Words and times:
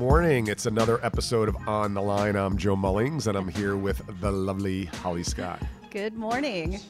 morning. 0.00 0.46
It's 0.46 0.64
another 0.64 0.98
episode 1.04 1.46
of 1.46 1.68
On 1.68 1.92
the 1.92 2.00
Line. 2.00 2.34
I'm 2.34 2.56
Joe 2.56 2.74
Mullings, 2.74 3.26
and 3.26 3.36
I'm 3.36 3.48
here 3.48 3.76
with 3.76 4.00
the 4.22 4.32
lovely 4.32 4.86
Holly 4.86 5.22
Scott. 5.22 5.60
Good 5.90 6.14
morning. 6.14 6.80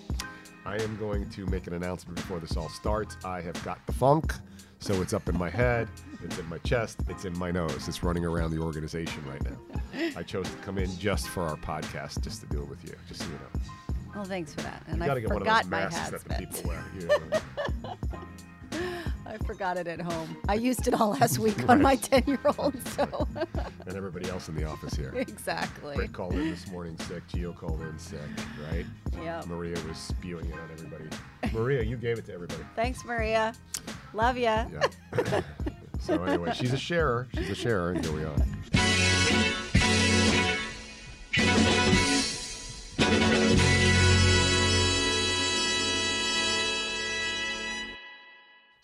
I 0.65 0.77
am 0.77 0.97
going 0.97 1.29
to 1.31 1.45
make 1.47 1.67
an 1.67 1.73
announcement 1.73 2.15
before 2.15 2.39
this 2.39 2.57
all 2.57 2.69
starts. 2.69 3.17
I 3.25 3.41
have 3.41 3.61
got 3.65 3.85
the 3.87 3.93
funk, 3.93 4.33
so 4.79 5.03
it's 5.03 5.13
up 5.13 5.29
in 5.29 5.37
my 5.37 5.51
head, 5.51 5.89
it's 6.23 6.39
in 6.39 6.49
my 6.49 6.59
chest, 6.59 7.01
it's 7.09 7.25
in 7.25 7.37
my 7.37 7.51
nose. 7.51 7.89
It's 7.89 8.05
running 8.05 8.25
around 8.25 8.53
the 8.53 8.61
organization 8.61 9.25
right 9.27 9.43
now. 9.43 10.13
I 10.17 10.23
chose 10.23 10.49
to 10.49 10.57
come 10.59 10.79
in 10.79 10.97
just 10.97 11.27
for 11.27 11.43
our 11.43 11.57
podcast, 11.57 12.23
just 12.23 12.43
to 12.43 12.47
do 12.47 12.63
it 12.63 12.69
with 12.69 12.85
you, 12.85 12.95
just 13.09 13.23
so 13.23 13.27
you 13.27 13.33
know. 13.33 13.57
Well, 14.15 14.25
thanks 14.25 14.55
for 14.55 14.61
that. 14.61 14.85
And 14.87 14.99
You 14.99 15.03
I 15.03 15.07
got 15.09 15.15
to 15.15 15.21
get 15.21 15.31
one 15.31 15.39
of 15.39 15.43
forgot 15.43 15.67
my 15.67 15.81
masks 15.81 16.11
that 16.11 16.23
the 16.23 16.47
people 16.47 16.71
wear. 16.71 16.85
You 16.97 17.09
know. 17.09 17.97
I 19.31 19.39
forgot 19.39 19.77
it 19.77 19.87
at 19.87 20.01
home. 20.01 20.37
I 20.49 20.55
used 20.55 20.89
it 20.89 21.01
all 21.01 21.11
last 21.11 21.39
week 21.39 21.69
on 21.69 21.81
my 21.81 21.95
10 21.95 22.25
year 22.27 22.41
old. 22.59 22.75
So, 22.91 23.29
and 23.87 23.97
everybody 23.97 24.29
else 24.29 24.49
in 24.49 24.57
the 24.57 24.65
office 24.65 24.95
here. 24.95 25.13
exactly. 25.17 25.97
Rick 25.97 26.13
called 26.13 26.33
in 26.33 26.51
this 26.51 26.67
morning 26.69 26.99
sick. 26.99 27.27
Gio 27.29 27.57
called 27.57 27.81
in 27.83 27.99
sick, 27.99 28.19
right? 28.71 28.85
Yeah. 29.23 29.43
Maria 29.47 29.77
was 29.87 29.97
spewing 29.97 30.47
it 30.47 30.55
on 30.55 30.69
everybody. 30.73 31.05
Maria, 31.53 31.83
you 31.83 31.97
gave 31.97 32.19
it 32.19 32.27
to 32.27 32.35
everybody. 32.35 32.63
Thanks, 32.75 33.05
Maria. 33.05 33.55
Love 34.13 34.37
ya. 34.37 34.67
Yeah. 34.73 35.41
so 36.01 36.23
anyway, 36.25 36.53
she's 36.53 36.73
a 36.73 36.79
sharer. 36.79 37.29
She's 37.35 37.51
a 37.51 37.55
sharer, 37.55 37.93
and 37.93 38.05
here 38.05 38.15
we 38.15 38.25
are. 38.25 38.37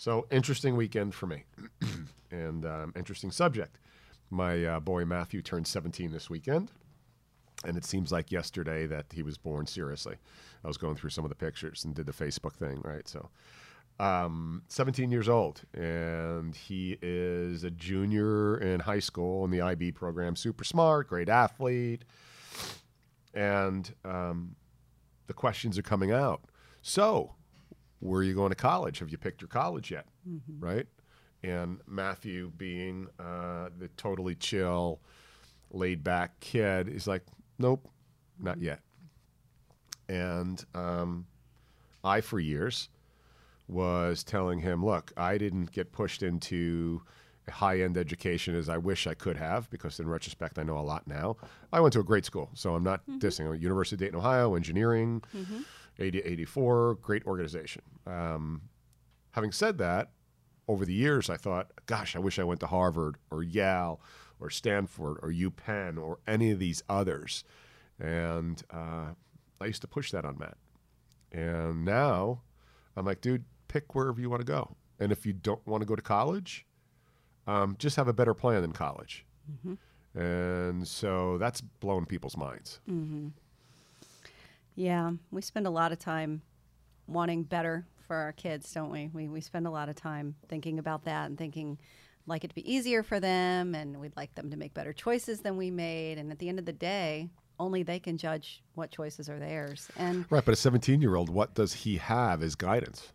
So 0.07 0.25
interesting 0.31 0.77
weekend 0.77 1.17
for 1.17 1.27
me, 1.27 1.43
and 2.31 2.65
um, 2.65 2.93
interesting 2.95 3.33
subject. 3.33 3.81
My 4.31 4.65
uh, 4.65 4.79
boy 4.79 5.05
Matthew 5.05 5.43
turned 5.43 5.67
17 5.67 6.13
this 6.13 6.31
weekend, 6.31 6.71
and 7.65 7.77
it 7.77 7.85
seems 7.85 8.13
like 8.13 8.31
yesterday 8.31 8.87
that 8.87 9.07
he 9.13 9.25
was 9.25 9.37
born. 9.37 9.67
Seriously, 9.67 10.15
I 10.65 10.69
was 10.69 10.77
going 10.77 10.95
through 10.95 11.11
some 11.11 11.25
of 11.25 11.29
the 11.29 11.35
pictures 11.35 11.85
and 11.85 11.93
did 11.93 12.07
the 12.07 12.13
Facebook 12.13 12.55
thing, 12.55 12.81
right? 12.85 13.09
So, 13.09 13.31
um, 13.99 14.63
17 14.69 15.11
years 15.11 15.29
old, 15.29 15.63
and 15.75 16.55
he 16.55 16.99
is 17.03 17.65
a 17.65 17.71
junior 17.73 18.59
in 18.59 18.79
high 18.79 19.01
school 19.01 19.45
in 19.45 19.51
the 19.51 19.61
IB 19.61 19.91
program. 19.91 20.37
Super 20.37 20.63
smart, 20.63 21.09
great 21.09 21.29
athlete, 21.29 22.05
and 23.35 23.93
um, 24.05 24.55
the 25.27 25.35
questions 25.35 25.77
are 25.77 25.83
coming 25.83 26.13
out. 26.13 26.43
So, 26.81 27.35
where 28.01 28.21
are 28.21 28.25
you 28.25 28.35
going 28.35 28.51
to 28.51 28.57
college? 28.57 28.99
Have 28.99 29.11
you 29.11 29.19
picked 29.19 29.41
your 29.41 29.49
college 29.49 29.91
yet? 29.91 30.07
Right? 30.59 30.87
And 31.43 31.81
Matthew, 31.87 32.51
being 32.57 33.09
uh, 33.19 33.69
the 33.79 33.89
totally 33.97 34.35
chill, 34.35 35.01
laid 35.71 36.03
back 36.03 36.39
kid, 36.41 36.89
is 36.89 37.07
like, 37.07 37.23
nope, 37.59 37.89
not 38.39 38.61
yet. 38.61 38.81
And 40.09 40.65
um, 40.75 41.27
I, 42.05 42.21
for 42.21 42.41
years, 42.41 42.89
was 43.69 44.25
telling 44.25 44.61
him, 44.61 44.85
look, 44.85 45.13
I 45.17 45.39
didn't 45.39 45.73
get 45.73 45.93
pushed 45.93 46.23
into 46.23 47.03
high 47.49 47.81
end 47.81 47.97
education 47.97 48.57
as 48.57 48.69
I 48.69 48.77
wish 48.77 49.07
I 49.07 49.15
could 49.15 49.37
have, 49.37 49.71
because 49.71 50.01
in 50.01 50.09
retrospect, 50.09 50.59
I 50.59 50.63
know 50.65 50.79
a 50.79 50.81
lot 50.81 51.07
now. 51.07 51.37
I 51.73 51.81
went 51.81 51.93
to 51.93 52.01
a 52.01 52.05
great 52.05 52.25
school, 52.25 52.51
so 52.55 52.75
I'm 52.75 52.83
not 52.83 53.07
dissing. 53.19 53.47
I'm 53.47 53.55
at 53.55 53.61
University 53.61 53.95
of 53.97 54.01
Dayton, 54.01 54.17
Ohio, 54.19 54.55
engineering, 54.55 55.23
80, 55.99 56.21
84, 56.21 56.95
great 56.97 57.25
organization. 57.27 57.83
Um, 58.07 58.63
having 59.33 59.53
said 59.53 59.79
that, 59.79 60.11
over 60.69 60.85
the 60.85 60.93
years, 60.93 61.31
I 61.31 61.37
thought, 61.37 61.71
gosh, 61.87 62.17
I 62.17 62.19
wish 62.19 62.39
I 62.39 62.45
went 62.45 62.61
to 62.61 62.67
Harvard 62.67 63.17
or 63.31 63.43
Yale 63.43 64.01
or 64.41 64.51
Stanford 64.51 65.19
or 65.23 65.31
UPenn 65.31 65.97
or 65.99 66.19
any 66.27 66.51
of 66.51 66.59
these 66.59 66.83
others. 66.89 67.45
And 68.01 68.63
uh, 68.71 69.13
I 69.61 69.67
used 69.67 69.81
to 69.83 69.89
push 69.89 70.11
that 70.11 70.25
on 70.25 70.37
Matt. 70.39 70.57
And 71.33 71.85
now 71.85 72.43
I'm 72.97 73.07
like, 73.07 73.21
dude, 73.21 73.45
pick 73.69 73.95
wherever 73.95 74.21
you 74.21 74.29
want 74.29 74.41
to 74.41 74.47
go. 74.47 74.77
And 74.99 75.13
if 75.13 75.25
you 75.25 75.33
don't 75.33 75.65
want 75.67 75.83
to 75.83 75.87
go 75.87 75.95
to 75.95 76.03
college, 76.03 76.67
um, 77.47 77.77
just 77.79 77.97
have 77.97 78.09
a 78.09 78.13
better 78.13 78.35
plan 78.35 78.63
than 78.63 78.73
college. 78.73 79.25
And 80.15 80.87
so 80.87 81.39
that's 81.39 81.61
blown 81.61 82.07
people's 82.07 82.37
minds. 82.37 82.81
Yeah. 84.77 85.13
We 85.31 85.43
spend 85.43 85.67
a 85.67 85.71
lot 85.71 85.91
of 85.91 85.99
time 85.99 86.43
wanting 87.07 87.43
better 87.43 87.87
for 88.07 88.17
our 88.17 88.33
kids, 88.33 88.73
don't 88.73 88.91
we? 88.91 89.11
We, 89.13 89.29
we 89.29 89.41
spend 89.41 89.67
a 89.67 89.71
lot 89.71 89.89
of 89.89 89.97
time 89.97 90.37
thinking 90.49 90.79
about 90.79 91.05
that 91.05 91.27
and 91.27 91.37
thinking 91.37 91.79
like 92.27 92.45
it 92.45 92.49
to 92.49 92.55
be 92.55 92.73
easier 92.73 93.03
for 93.03 93.19
them 93.21 93.75
and 93.75 93.99
we'd 93.99 94.17
like 94.17 94.35
them 94.35 94.51
to 94.51 94.57
make 94.57 94.75
better 94.75 94.93
choices 94.93 95.41
than 95.41 95.57
we 95.57 95.71
made. 95.71 96.19
And 96.19 96.31
at 96.31 96.39
the 96.39 96.49
end 96.49 96.59
of 96.59 96.65
the 96.65 96.73
day, 96.73 97.31
only 97.59 97.83
they 97.83 97.99
can 97.99 98.17
judge 98.17 98.63
what 98.75 98.91
choices 98.91 99.29
are 99.29 99.39
theirs. 99.39 99.89
And 99.97 100.27
Right, 100.31 100.45
but 100.45 100.53
a 100.53 100.57
17 100.57 101.01
year 101.01 101.17
old, 101.17 101.31
what 101.31 101.55
does 101.55 101.73
he 101.73 101.97
have 101.97 102.43
as 102.43 102.55
guidance? 102.55 103.13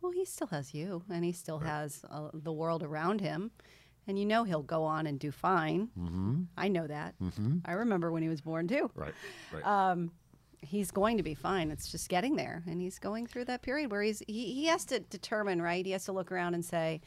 Well, 0.00 0.12
he 0.12 0.24
still 0.26 0.48
has 0.48 0.74
you, 0.74 1.02
and 1.10 1.24
he 1.24 1.32
still 1.32 1.58
has 1.60 2.04
uh, 2.10 2.28
the 2.34 2.52
world 2.52 2.82
around 2.82 3.22
him, 3.22 3.50
and 4.06 4.18
you 4.18 4.26
know 4.26 4.44
he'll 4.44 4.62
go 4.62 4.84
on 4.84 5.06
and 5.06 5.18
do 5.18 5.32
fine. 5.32 5.88
Mm-hmm. 5.98 6.42
I 6.58 6.68
know 6.68 6.86
that. 6.86 7.14
Mm-hmm. 7.22 7.60
I 7.64 7.72
remember 7.72 8.12
when 8.12 8.22
he 8.22 8.28
was 8.28 8.42
born 8.42 8.68
too. 8.68 8.90
Right, 8.94 9.14
right. 9.50 9.64
Um, 9.92 10.10
he's 10.64 10.90
going 10.90 11.16
to 11.16 11.22
be 11.22 11.34
fine. 11.34 11.70
It's 11.70 11.90
just 11.90 12.08
getting 12.08 12.36
there, 12.36 12.62
and 12.66 12.80
he's 12.80 12.98
going 12.98 13.26
through 13.26 13.46
that 13.46 13.62
period 13.62 13.90
where 13.90 14.02
he's 14.02 14.22
he, 14.26 14.52
he 14.54 14.66
has 14.66 14.84
to 14.86 15.00
determine, 15.00 15.60
right? 15.62 15.84
He 15.84 15.92
has 15.92 16.04
to 16.06 16.12
look 16.12 16.32
around 16.32 16.54
and 16.54 16.64
say, 16.64 17.00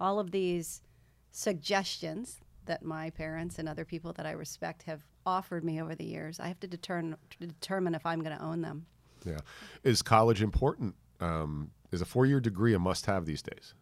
all 0.00 0.18
of 0.18 0.30
these 0.30 0.82
suggestions 1.30 2.40
that 2.66 2.84
my 2.84 3.10
parents 3.10 3.58
and 3.58 3.68
other 3.68 3.84
people 3.84 4.12
that 4.12 4.26
I 4.26 4.32
respect 4.32 4.82
have 4.84 5.00
offered 5.26 5.64
me 5.64 5.80
over 5.80 5.94
the 5.94 6.04
years. 6.04 6.40
I 6.40 6.48
have 6.48 6.60
to 6.60 6.66
determine 6.66 7.16
determine 7.40 7.94
if 7.94 8.04
I'm 8.06 8.22
going 8.22 8.36
to 8.36 8.42
own 8.42 8.60
them. 8.60 8.86
yeah. 9.24 9.38
Is 9.84 10.02
college 10.02 10.42
important? 10.42 10.94
Um, 11.20 11.70
is 11.92 12.00
a 12.00 12.04
four 12.04 12.26
year 12.26 12.40
degree 12.40 12.74
a 12.74 12.78
must 12.78 13.06
have 13.06 13.26
these 13.26 13.42
days? 13.42 13.74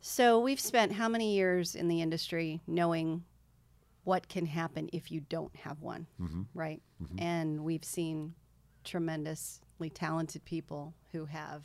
So 0.00 0.38
we've 0.38 0.60
spent 0.60 0.92
how 0.92 1.08
many 1.08 1.34
years 1.34 1.74
in 1.74 1.88
the 1.88 2.02
industry 2.02 2.60
knowing 2.66 3.24
what 4.04 4.28
can 4.28 4.46
happen 4.46 4.88
if 4.92 5.10
you 5.10 5.20
don't 5.28 5.54
have 5.56 5.80
one, 5.82 6.06
right? 6.54 6.80
And 7.18 7.64
we've 7.64 7.84
seen 7.84 8.34
tremendously 8.84 9.90
talented 9.90 10.44
people 10.44 10.94
who 11.12 11.24
have 11.24 11.64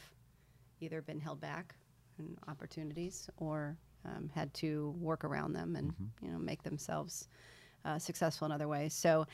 either 0.81 1.01
been 1.01 1.19
held 1.19 1.39
back 1.41 1.75
in 2.17 2.37
opportunities 2.47 3.29
or 3.37 3.77
um, 4.05 4.29
had 4.33 4.53
to 4.55 4.95
work 4.99 5.23
around 5.25 5.53
them 5.53 5.75
and 5.75 5.93
you 6.21 6.31
know 6.31 6.37
make 6.39 6.63
themselves 6.63 7.27
uh, 7.85 7.99
successful 7.99 8.45
in 8.45 8.51
other 8.51 8.67
ways. 8.67 8.93
So 8.93 9.25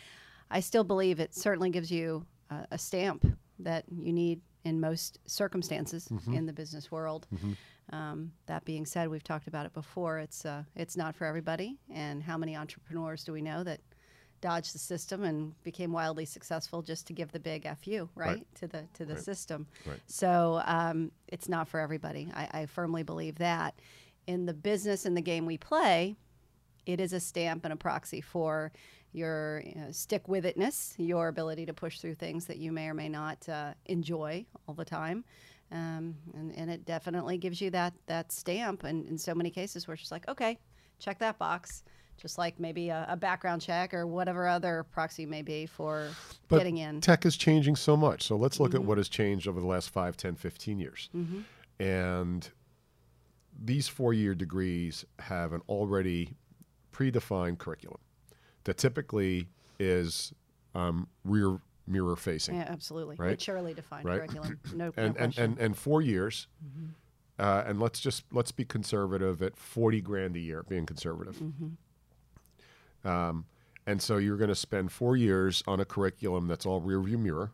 I 0.49 0.59
still 0.59 0.83
believe 0.83 1.19
it 1.19 1.33
certainly 1.35 1.69
gives 1.69 1.91
you 1.91 2.25
uh, 2.51 2.65
a 2.71 2.77
stamp 2.77 3.25
that 3.59 3.85
you 3.89 4.13
need 4.13 4.41
in 4.63 4.79
most 4.79 5.19
circumstances 5.27 6.07
in 6.35 6.45
the 6.47 6.53
business 6.53 6.91
world. 6.91 7.27
Um, 7.91 8.31
that 8.47 8.65
being 8.65 8.85
said, 8.85 9.09
we've 9.09 9.23
talked 9.23 9.47
about 9.47 9.65
it 9.65 9.73
before. 9.73 10.17
It's 10.19 10.45
uh, 10.45 10.63
it's 10.75 10.97
not 10.97 11.15
for 11.15 11.25
everybody. 11.25 11.77
And 11.93 12.23
how 12.23 12.37
many 12.37 12.55
entrepreneurs 12.55 13.23
do 13.23 13.31
we 13.33 13.41
know 13.41 13.63
that 13.63 13.79
dodged 14.41 14.73
the 14.75 14.79
system 14.79 15.23
and 15.23 15.53
became 15.63 15.91
wildly 15.91 16.25
successful 16.25 16.81
just 16.81 17.07
to 17.07 17.13
give 17.13 17.31
the 17.31 17.39
big 17.39 17.63
fu 17.77 18.09
right, 18.15 18.27
Right. 18.37 18.47
to 18.55 18.67
the 18.67 18.83
to 18.93 19.05
the 19.05 19.13
Right. 19.15 19.23
system? 19.23 19.67
Right. 19.85 19.99
So 20.07 20.61
um, 20.65 21.11
it's 21.27 21.47
not 21.47 21.67
for 21.67 21.79
everybody. 21.79 22.29
I, 22.33 22.61
I 22.61 22.65
firmly 22.65 23.03
believe 23.03 23.35
that. 23.37 23.75
In 24.27 24.45
the 24.47 24.53
business 24.53 25.05
and 25.05 25.15
the 25.15 25.21
game 25.21 25.45
we 25.45 25.57
play, 25.57 26.15
it 26.87 26.99
is 26.99 27.13
a 27.13 27.19
stamp 27.19 27.63
and 27.65 27.71
a 27.73 27.75
proxy 27.77 28.21
for 28.21 28.71
your 29.11 29.61
you 29.65 29.75
know, 29.75 29.91
stick 29.91 30.27
with 30.27 30.43
itness, 30.43 30.93
your 30.97 31.27
ability 31.27 31.65
to 31.67 31.73
push 31.73 31.99
through 31.99 32.15
things 32.15 32.45
that 32.47 32.57
you 32.57 32.71
may 32.71 32.87
or 32.89 32.93
may 32.95 33.07
not 33.07 33.47
uh, 33.47 33.73
enjoy 33.85 34.43
all 34.67 34.73
the 34.73 34.83
time. 34.85 35.23
Um, 35.71 36.15
and, 36.33 36.51
and 36.55 36.69
it 36.69 36.85
definitely 36.85 37.37
gives 37.37 37.59
you 37.59 37.69
that 37.71 37.93
that 38.07 38.31
stamp. 38.31 38.83
And 38.83 39.05
in 39.07 39.17
so 39.17 39.33
many 39.33 39.49
cases, 39.49 39.87
where 39.87 39.93
it's 39.93 40.01
just 40.01 40.11
like, 40.11 40.27
okay, 40.27 40.59
check 40.99 41.19
that 41.19 41.37
box, 41.37 41.83
just 42.17 42.37
like 42.37 42.59
maybe 42.59 42.89
a, 42.89 43.05
a 43.09 43.17
background 43.17 43.61
check 43.61 43.93
or 43.93 44.07
whatever 44.07 44.47
other 44.47 44.85
proxy 44.91 45.25
may 45.25 45.41
be 45.41 45.65
for 45.65 46.09
But 46.47 46.57
getting 46.57 46.77
in. 46.77 47.01
tech 47.01 47.25
is 47.25 47.35
changing 47.35 47.75
so 47.75 47.97
much. 47.97 48.23
So 48.23 48.35
let's 48.35 48.59
look 48.59 48.73
at 48.75 48.83
what 48.83 48.97
has 48.97 49.09
changed 49.09 49.47
over 49.47 49.59
the 49.59 49.65
last 49.67 49.89
5, 49.89 50.15
10, 50.15 50.35
15 50.35 50.79
years. 50.79 51.09
And 51.79 52.49
these 53.63 53.87
four 53.87 54.13
year 54.13 54.35
degrees 54.35 55.05
have 55.19 55.53
an 55.53 55.61
already 55.67 56.35
predefined 56.93 57.57
curriculum 57.57 57.99
that 58.63 58.77
typically 58.77 59.47
is 59.79 60.33
um, 60.73 61.07
rear 61.25 61.57
mirror 61.87 62.15
facing. 62.15 62.55
yeah, 62.55 62.67
absolutely. 62.69 63.15
Right? 63.17 63.31
Maturely 63.31 63.73
defined 63.73 64.05
Right? 64.05 64.19
curriculum. 64.19 64.59
No, 64.73 64.85
no 64.85 64.93
and, 64.97 65.17
and, 65.17 65.37
and, 65.37 65.57
and 65.59 65.77
four 65.77 66.01
years. 66.01 66.47
Uh, 67.37 67.63
and 67.67 67.79
let's 67.81 67.99
just 67.99 68.23
let's 68.31 68.51
be 68.51 68.63
conservative 68.63 69.41
at 69.41 69.57
40 69.57 69.99
grand 70.01 70.35
a 70.37 70.39
year 70.39 70.63
being 70.69 70.85
conservative 70.85 71.41
um, 73.03 73.45
and 73.85 74.01
so 74.01 74.15
you're 74.17 74.37
going 74.37 74.47
to 74.49 74.55
spend 74.55 74.89
four 74.91 75.17
years 75.17 75.61
on 75.67 75.81
a 75.81 75.85
curriculum 75.85 76.47
that's 76.47 76.65
all 76.65 76.79
rear 76.79 77.01
view 77.01 77.17
mirror 77.17 77.51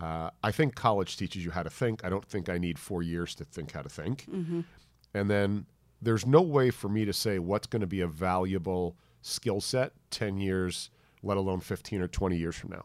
uh, 0.00 0.30
i 0.44 0.52
think 0.52 0.76
college 0.76 1.16
teaches 1.16 1.44
you 1.44 1.50
how 1.50 1.64
to 1.64 1.70
think 1.70 2.04
i 2.04 2.08
don't 2.08 2.24
think 2.24 2.48
i 2.48 2.56
need 2.56 2.78
four 2.78 3.02
years 3.02 3.34
to 3.34 3.44
think 3.44 3.72
how 3.72 3.82
to 3.82 3.88
think 3.88 4.26
and 5.12 5.28
then 5.28 5.66
there's 6.00 6.24
no 6.24 6.40
way 6.40 6.70
for 6.70 6.88
me 6.88 7.04
to 7.04 7.12
say 7.12 7.40
what's 7.40 7.66
going 7.66 7.80
to 7.80 7.86
be 7.88 8.00
a 8.00 8.06
valuable 8.06 8.96
skill 9.22 9.60
set 9.60 9.92
10 10.10 10.38
years, 10.38 10.90
let 11.22 11.36
alone 11.36 11.60
15 11.60 12.00
or 12.00 12.08
20 12.08 12.36
years 12.36 12.56
from 12.56 12.70
now. 12.70 12.84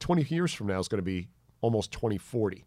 20 0.00 0.22
years 0.24 0.52
from 0.52 0.66
now 0.66 0.78
is 0.78 0.88
going 0.88 0.98
to 0.98 1.04
be 1.04 1.28
almost 1.60 1.92
2040. 1.92 2.64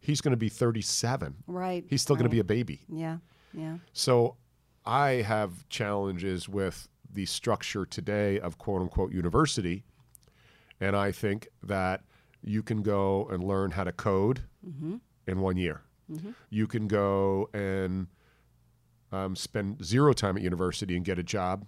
He's 0.00 0.20
going 0.20 0.32
to 0.32 0.36
be 0.36 0.48
37. 0.48 1.36
Right. 1.46 1.84
He's 1.88 2.02
still 2.02 2.16
going 2.16 2.24
to 2.24 2.30
be 2.30 2.40
a 2.40 2.44
baby. 2.44 2.80
Yeah. 2.88 3.18
Yeah. 3.52 3.76
So 3.92 4.36
I 4.86 5.22
have 5.22 5.68
challenges 5.68 6.48
with 6.48 6.88
the 7.12 7.26
structure 7.26 7.84
today 7.84 8.40
of 8.40 8.58
quote 8.58 8.82
unquote 8.82 9.12
university. 9.12 9.84
And 10.80 10.96
I 10.96 11.12
think 11.12 11.48
that 11.62 12.02
you 12.42 12.62
can 12.62 12.82
go 12.82 13.28
and 13.30 13.44
learn 13.44 13.72
how 13.72 13.84
to 13.84 13.92
code 13.92 14.42
mm-hmm. 14.66 14.96
in 15.26 15.40
one 15.40 15.56
year. 15.56 15.82
Mm-hmm. 16.10 16.30
You 16.48 16.66
can 16.66 16.88
go 16.88 17.50
and 17.52 18.06
um, 19.12 19.36
spend 19.36 19.84
zero 19.84 20.12
time 20.12 20.36
at 20.36 20.42
university 20.42 20.96
and 20.96 21.04
get 21.04 21.18
a 21.18 21.22
job 21.22 21.66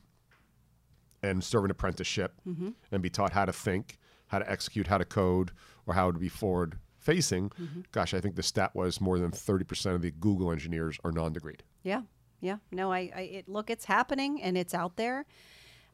and 1.23 1.43
serve 1.43 1.65
an 1.65 1.71
apprenticeship 1.71 2.35
mm-hmm. 2.49 2.71
and 2.91 3.03
be 3.03 3.11
taught 3.11 3.33
how 3.33 3.45
to 3.45 3.53
think, 3.53 3.99
how 4.33 4.39
to 4.39 4.51
execute, 4.51 4.89
how 4.89 4.99
to 4.99 5.05
code, 5.05 5.53
or 5.87 5.95
how 5.95 6.11
to 6.11 6.19
be 6.19 6.29
forward 6.29 6.79
facing. 6.99 7.53
Gosh, 7.93 8.15
I 8.15 8.21
think 8.21 8.35
the 8.35 8.43
stat 8.43 8.75
was 8.75 9.01
more 9.01 9.19
than 9.19 9.31
30% 9.31 9.95
of 9.95 10.03
the 10.03 10.11
Google 10.11 10.51
engineers 10.51 10.99
are 11.05 11.13
non 11.13 11.35
degreed. 11.35 11.61
Yeah, 11.83 12.03
yeah. 12.41 12.57
No, 12.73 12.91
I, 12.91 13.11
I 13.15 13.21
it, 13.21 13.49
look, 13.49 13.69
it's 13.69 13.85
happening 13.85 14.43
and 14.43 14.57
it's 14.57 14.73
out 14.75 14.97
there. 14.97 15.27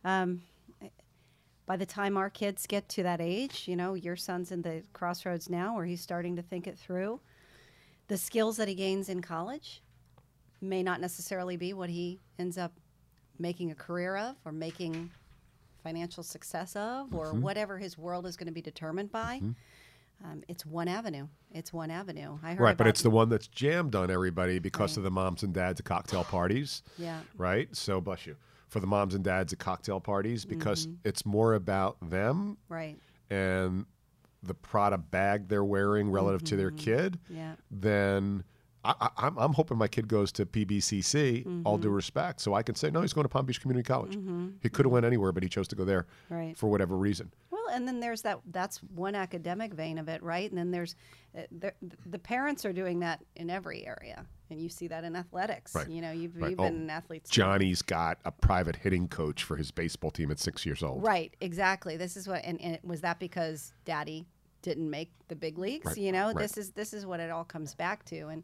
Um, 0.05 0.43
by 1.67 1.77
the 1.77 1.85
time 1.85 2.17
our 2.17 2.31
kids 2.31 2.67
get 2.67 2.89
to 2.91 3.03
that 3.03 3.21
age, 3.21 3.65
you 3.67 3.77
know, 3.77 3.95
your 3.95 4.17
son's 4.17 4.53
in 4.53 4.63
the 4.63 4.83
crossroads 4.93 5.51
now 5.51 5.75
where 5.75 5.85
he's 5.85 6.01
starting 6.01 6.37
to 6.37 6.43
think 6.43 6.67
it 6.67 6.79
through. 6.79 7.21
The 8.07 8.17
skills 8.17 8.57
that 8.57 8.69
he 8.69 8.75
gains 8.75 9.09
in 9.09 9.21
college 9.21 9.83
may 10.63 10.83
not 10.83 11.01
necessarily 11.01 11.57
be 11.57 11.73
what 11.75 11.91
he 11.91 12.21
ends 12.39 12.57
up 12.57 12.73
making 13.39 13.71
a 13.71 13.75
career 13.75 14.17
of 14.17 14.37
or 14.45 14.53
making 14.53 15.11
financial 15.83 16.23
success 16.23 16.75
of 16.77 17.15
or 17.15 17.33
whatever 17.33 17.79
his 17.79 17.97
world 17.99 18.27
is 18.27 18.37
going 18.37 18.47
to 18.49 18.53
be 18.53 18.63
determined 18.63 19.11
by. 19.13 19.41
Um, 20.25 20.43
it's 20.49 20.67
one 20.67 20.89
avenue. 20.89 21.29
It's 21.53 21.73
one 21.73 21.91
avenue. 21.93 22.39
I 22.43 22.51
heard 22.55 22.61
Right, 22.61 22.77
but 22.77 22.89
it's 22.89 23.03
the 23.03 23.11
one 23.11 23.29
that's 23.29 23.47
jammed 23.47 23.95
on 23.95 24.11
everybody 24.11 24.59
because 24.59 24.97
of 24.97 25.05
the 25.05 25.11
moms 25.13 25.45
and 25.45 25.55
dads 25.55 25.79
at 25.81 25.87
cocktail 25.87 26.25
parties. 26.25 26.83
Yeah. 26.99 27.21
Right? 27.37 27.69
So, 27.77 28.01
bless 28.01 28.27
you. 28.27 28.35
For 28.69 28.81
the 28.81 28.87
moms 28.89 29.15
and 29.15 29.23
dads 29.23 29.53
at 29.53 29.61
cocktail 29.61 30.01
parties 30.01 30.45
because 30.45 30.87
Mm-hmm. 30.87 31.09
it's 31.09 31.25
more 31.25 31.55
about 31.55 31.97
them 32.11 32.59
right. 32.69 32.99
and 33.31 33.87
the 34.43 34.55
Prada 34.55 34.99
bag 34.99 35.49
they're 35.49 35.65
wearing 35.65 36.11
relative 36.11 36.43
to 36.45 36.57
their 36.57 36.71
kid 36.73 37.19
Mm-hmm. 37.27 37.37
Yeah. 37.37 37.53
than 37.71 38.45
I, 39.01 39.11
I'm 39.37 39.53
hoping 39.53 39.77
my 39.79 39.89
kid 39.89 40.09
goes 40.09 40.33
to 40.33 40.47
PBCC. 40.47 41.45
All 41.65 41.75
Mm-hmm. 41.75 41.83
due 41.83 41.91
respect, 41.91 42.41
so 42.41 42.55
I 42.55 42.63
can 42.63 42.75
say 42.75 42.91
no, 42.91 43.01
he's 43.03 43.13
going 43.13 43.25
to 43.25 43.29
Palm 43.29 43.47
Beach 43.47 43.61
Community 43.61 43.87
College. 43.87 44.17
He 44.63 44.69
could 44.69 44.85
have 44.87 44.93
went 44.93 45.05
anywhere, 45.07 45.33
but 45.33 45.43
he 45.43 45.49
chose 45.49 45.69
to 45.69 45.77
go 45.77 45.85
there 45.85 46.07
Right. 46.31 46.57
for 46.57 46.69
whatever 46.69 46.97
reason. 46.97 47.31
Well, 47.51 47.63
and 47.73 47.87
then 47.87 48.01
there's 48.01 48.23
that. 48.23 48.41
That's 48.51 48.79
one 48.79 49.15
academic 49.15 49.75
vein 49.75 49.99
of 49.99 50.09
it, 50.09 50.23
right? 50.23 50.49
And 50.51 50.59
then 50.59 50.71
there's 50.71 50.97
uh, 51.37 51.43
the, 51.59 51.73
the 52.07 52.19
parents 52.19 52.65
are 52.65 52.73
doing 52.73 53.01
that 53.01 53.23
in 53.37 53.51
every 53.51 53.87
area, 53.87 54.25
and 54.51 54.61
you 54.61 54.69
see 54.69 54.89
that 54.89 55.05
in 55.05 55.15
athletics. 55.17 55.75
Right. 55.75 55.89
You 55.89 56.01
know, 56.01 56.11
you've, 56.13 56.37
Right. 56.37 56.51
you've 56.51 56.61
Oh, 56.61 56.65
been 56.65 56.75
an 56.77 56.91
athlete. 56.91 57.27
Johnny's 57.29 57.83
got 57.83 58.19
a 58.25 58.31
private 58.33 58.77
hitting 58.77 59.09
coach 59.09 59.45
for 59.45 59.57
his 59.57 59.71
baseball 59.71 60.11
team 60.11 60.31
at 60.31 60.39
six 60.39 60.65
years 60.65 60.83
old. 60.83 61.03
Right. 61.03 61.35
Exactly. 61.41 61.97
This 61.97 62.17
is 62.17 62.27
what. 62.27 62.43
And, 62.45 62.61
and 62.61 62.79
was 62.83 63.01
that 63.03 63.19
because 63.19 63.73
Daddy 63.85 64.27
didn't 64.63 64.89
make 64.91 65.11
the 65.29 65.37
big 65.37 65.59
leagues? 65.59 65.97
You 65.99 66.13
know, 66.13 66.33
this 66.33 66.57
is 66.57 66.71
this 66.73 66.93
is 66.95 67.05
what 67.07 67.21
it 67.21 67.31
all 67.31 67.45
comes 67.45 67.75
back 67.75 68.05
to. 68.07 68.29
And 68.29 68.43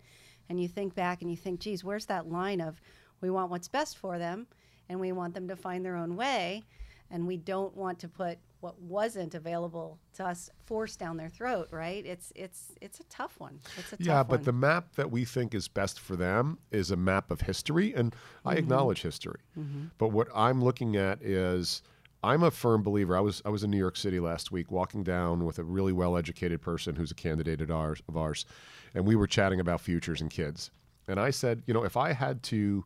and 0.48 0.60
you 0.60 0.68
think 0.68 0.94
back 0.94 1.22
and 1.22 1.30
you 1.30 1.36
think, 1.36 1.60
geez, 1.60 1.82
where's 1.84 2.06
that 2.06 2.30
line 2.30 2.60
of 2.60 2.80
we 3.20 3.30
want 3.30 3.50
what's 3.50 3.68
best 3.68 3.96
for 3.98 4.18
them, 4.18 4.46
and 4.88 5.00
we 5.00 5.12
want 5.12 5.34
them 5.34 5.48
to 5.48 5.56
find 5.56 5.84
their 5.84 5.96
own 5.96 6.16
way, 6.16 6.62
and 7.10 7.26
we 7.26 7.36
don't 7.36 7.74
want 7.76 7.98
to 8.00 8.08
put 8.08 8.38
what 8.60 8.80
wasn't 8.80 9.34
available 9.34 9.98
to 10.14 10.24
us 10.24 10.48
forced 10.64 10.98
down 10.98 11.18
their 11.18 11.28
throat, 11.28 11.68
right? 11.70 12.04
It's 12.06 12.32
it's 12.34 12.72
it's 12.80 12.98
a 13.00 13.04
tough 13.04 13.34
one. 13.38 13.60
It's 13.78 13.92
a 13.92 13.96
tough 13.98 14.06
Yeah, 14.06 14.22
but 14.22 14.40
one. 14.40 14.44
the 14.44 14.52
map 14.52 14.94
that 14.96 15.10
we 15.10 15.24
think 15.26 15.54
is 15.54 15.68
best 15.68 16.00
for 16.00 16.16
them 16.16 16.58
is 16.70 16.90
a 16.90 16.96
map 16.96 17.30
of 17.30 17.42
history, 17.42 17.92
and 17.94 18.12
Mm-hmm. 18.12 18.48
I 18.48 18.54
acknowledge 18.54 19.02
history. 19.02 19.40
But 19.98 20.08
what 20.08 20.28
I'm 20.34 20.62
looking 20.62 20.96
at 20.96 21.22
is 21.22 21.82
I'm 22.24 22.42
a 22.42 22.50
firm 22.50 22.82
believer. 22.82 23.14
I 23.14 23.20
was 23.20 23.42
I 23.44 23.50
was 23.50 23.64
in 23.64 23.70
New 23.70 23.78
York 23.78 23.98
City 23.98 24.18
last 24.18 24.50
week, 24.50 24.72
walking 24.72 25.02
down 25.02 25.44
with 25.44 25.58
a 25.58 25.62
really 25.62 25.92
well-educated 25.92 26.62
person 26.62 26.96
who's 26.96 27.10
a 27.10 27.14
candidate 27.14 27.60
at 27.60 27.70
ours 27.70 28.02
of 28.08 28.16
ours, 28.16 28.46
and 28.94 29.04
we 29.04 29.14
were 29.14 29.26
chatting 29.26 29.60
about 29.60 29.82
futures 29.82 30.22
and 30.22 30.30
kids. 30.30 30.70
And 31.06 31.20
I 31.20 31.28
said, 31.28 31.62
you 31.66 31.74
know, 31.74 31.84
if 31.84 31.98
I 31.98 32.14
had 32.14 32.42
to 32.44 32.82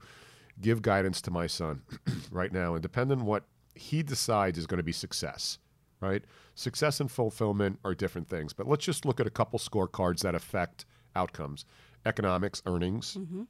give 0.60 0.82
guidance 0.82 1.22
to 1.22 1.30
my 1.30 1.46
son 1.46 1.82
right 2.32 2.52
now, 2.52 2.74
and 2.74 2.82
depending 2.82 3.20
on 3.20 3.26
what 3.26 3.44
he 3.76 4.02
decides 4.02 4.58
is 4.58 4.66
going 4.66 4.78
to 4.78 4.84
be 4.84 4.90
success, 4.90 5.60
right? 6.00 6.24
Success 6.56 6.98
and 6.98 7.08
fulfillment 7.08 7.78
are 7.84 7.94
different 7.94 8.28
things, 8.28 8.52
but 8.52 8.66
let's 8.66 8.84
just 8.84 9.06
look 9.06 9.20
at 9.20 9.26
a 9.28 9.30
couple 9.30 9.60
scorecards 9.60 10.22
that 10.22 10.34
affect 10.34 10.84
outcomes 11.14 11.64
economics, 12.06 12.60
earnings, 12.66 13.16
mm-hmm. 13.16 13.42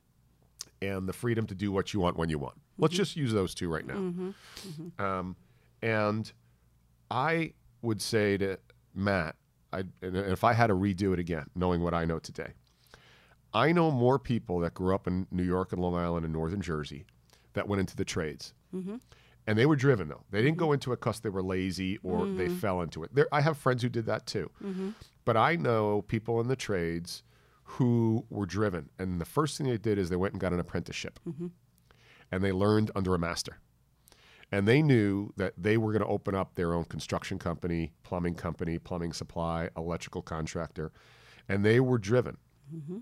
and 0.83 1.09
the 1.09 1.15
freedom 1.15 1.47
to 1.47 1.55
do 1.55 1.73
what 1.73 1.95
you 1.95 2.01
want 2.01 2.19
when 2.19 2.29
you 2.29 2.39
want. 2.39 2.57
Let's 2.77 2.93
mm-hmm. 2.93 3.03
just 3.03 3.17
use 3.17 3.33
those 3.33 3.55
two 3.55 3.71
right 3.71 3.87
now. 3.87 3.95
Mm-hmm. 3.95 5.03
Um, 5.03 5.37
and 5.83 6.31
I 7.11 7.53
would 7.83 8.03
say 8.03 8.37
to 8.39 8.59
Matt, 8.95 9.37
I, 9.73 9.85
and 10.03 10.17
if 10.17 10.45
I 10.45 10.53
had 10.53 10.69
to 10.69 10.75
redo 10.75 11.13
it 11.13 11.19
again, 11.19 11.47
knowing 11.55 11.83
what 11.83 11.95
I 11.95 12.05
know 12.05 12.19
today, 12.19 12.53
I 13.53 13.73
know 13.73 13.91
more 13.91 14.19
people 14.19 14.61
that 14.61 14.75
grew 14.75 14.95
up 14.95 15.07
in 15.07 15.27
New 15.31 15.43
York 15.43 15.73
and 15.73 15.81
Long 15.81 15.95
Island 15.95 16.25
and 16.25 16.33
Northern 16.33 16.61
Jersey 16.61 17.07
that 17.55 17.69
went 17.69 17.81
into 17.81 17.97
the 17.97 18.05
trades. 18.05 18.55
Mm-hmm. 18.75 18.97
And 19.47 19.59
they 19.59 19.65
were 19.65 19.77
driven, 19.77 20.09
though. 20.09 20.25
They 20.31 20.43
didn't 20.43 20.59
go 20.59 20.67
mm-hmm. 20.67 20.75
into 20.75 20.93
it 20.93 21.01
because 21.01 21.21
they 21.21 21.31
were 21.31 21.43
lazy 21.43 21.99
or 22.03 22.27
they 22.27 22.47
mm-hmm. 22.47 22.57
fell 22.57 22.83
into 22.83 23.03
it. 23.05 23.15
There, 23.15 23.27
I 23.33 23.41
have 23.41 23.57
friends 23.57 23.83
who 23.83 23.89
did 23.89 24.05
that 24.07 24.27
too. 24.27 24.51
But 25.25 25.39
I 25.39 25.57
know 25.57 26.03
people 26.03 26.41
in 26.41 26.49
the 26.49 26.57
trades 26.57 27.23
who 27.63 28.27
were 28.29 28.47
driven. 28.47 28.91
And 28.99 29.21
the 29.21 29.25
first 29.25 29.57
thing 29.57 29.67
they 29.67 29.79
did 29.79 29.99
is 29.99 30.11
they 30.11 30.17
went 30.17 30.35
and 30.35 30.41
got 30.41 30.53
an 30.53 30.61
apprenticeship. 30.61 31.19
And 32.31 32.45
they 32.45 32.53
learned 32.53 32.91
under 32.95 33.15
a 33.15 33.19
master. 33.19 33.59
And 34.51 34.67
they 34.67 34.81
knew 34.81 35.33
that 35.37 35.53
they 35.59 35.77
were 35.77 35.93
going 35.93 36.03
to 36.03 36.09
open 36.09 36.35
up 36.35 36.55
their 36.55 36.73
own 36.73 36.85
construction 36.85 37.39
company, 37.39 37.93
plumbing 38.03 38.35
company, 38.35 38.79
plumbing 38.79 39.13
supply, 39.13 39.69
electrical 39.77 40.23
contractor. 40.23 40.91
And 41.49 41.65
they 41.65 41.81
were 41.81 41.99
driven. 41.99 42.39
Mm-hmm. 42.75 42.99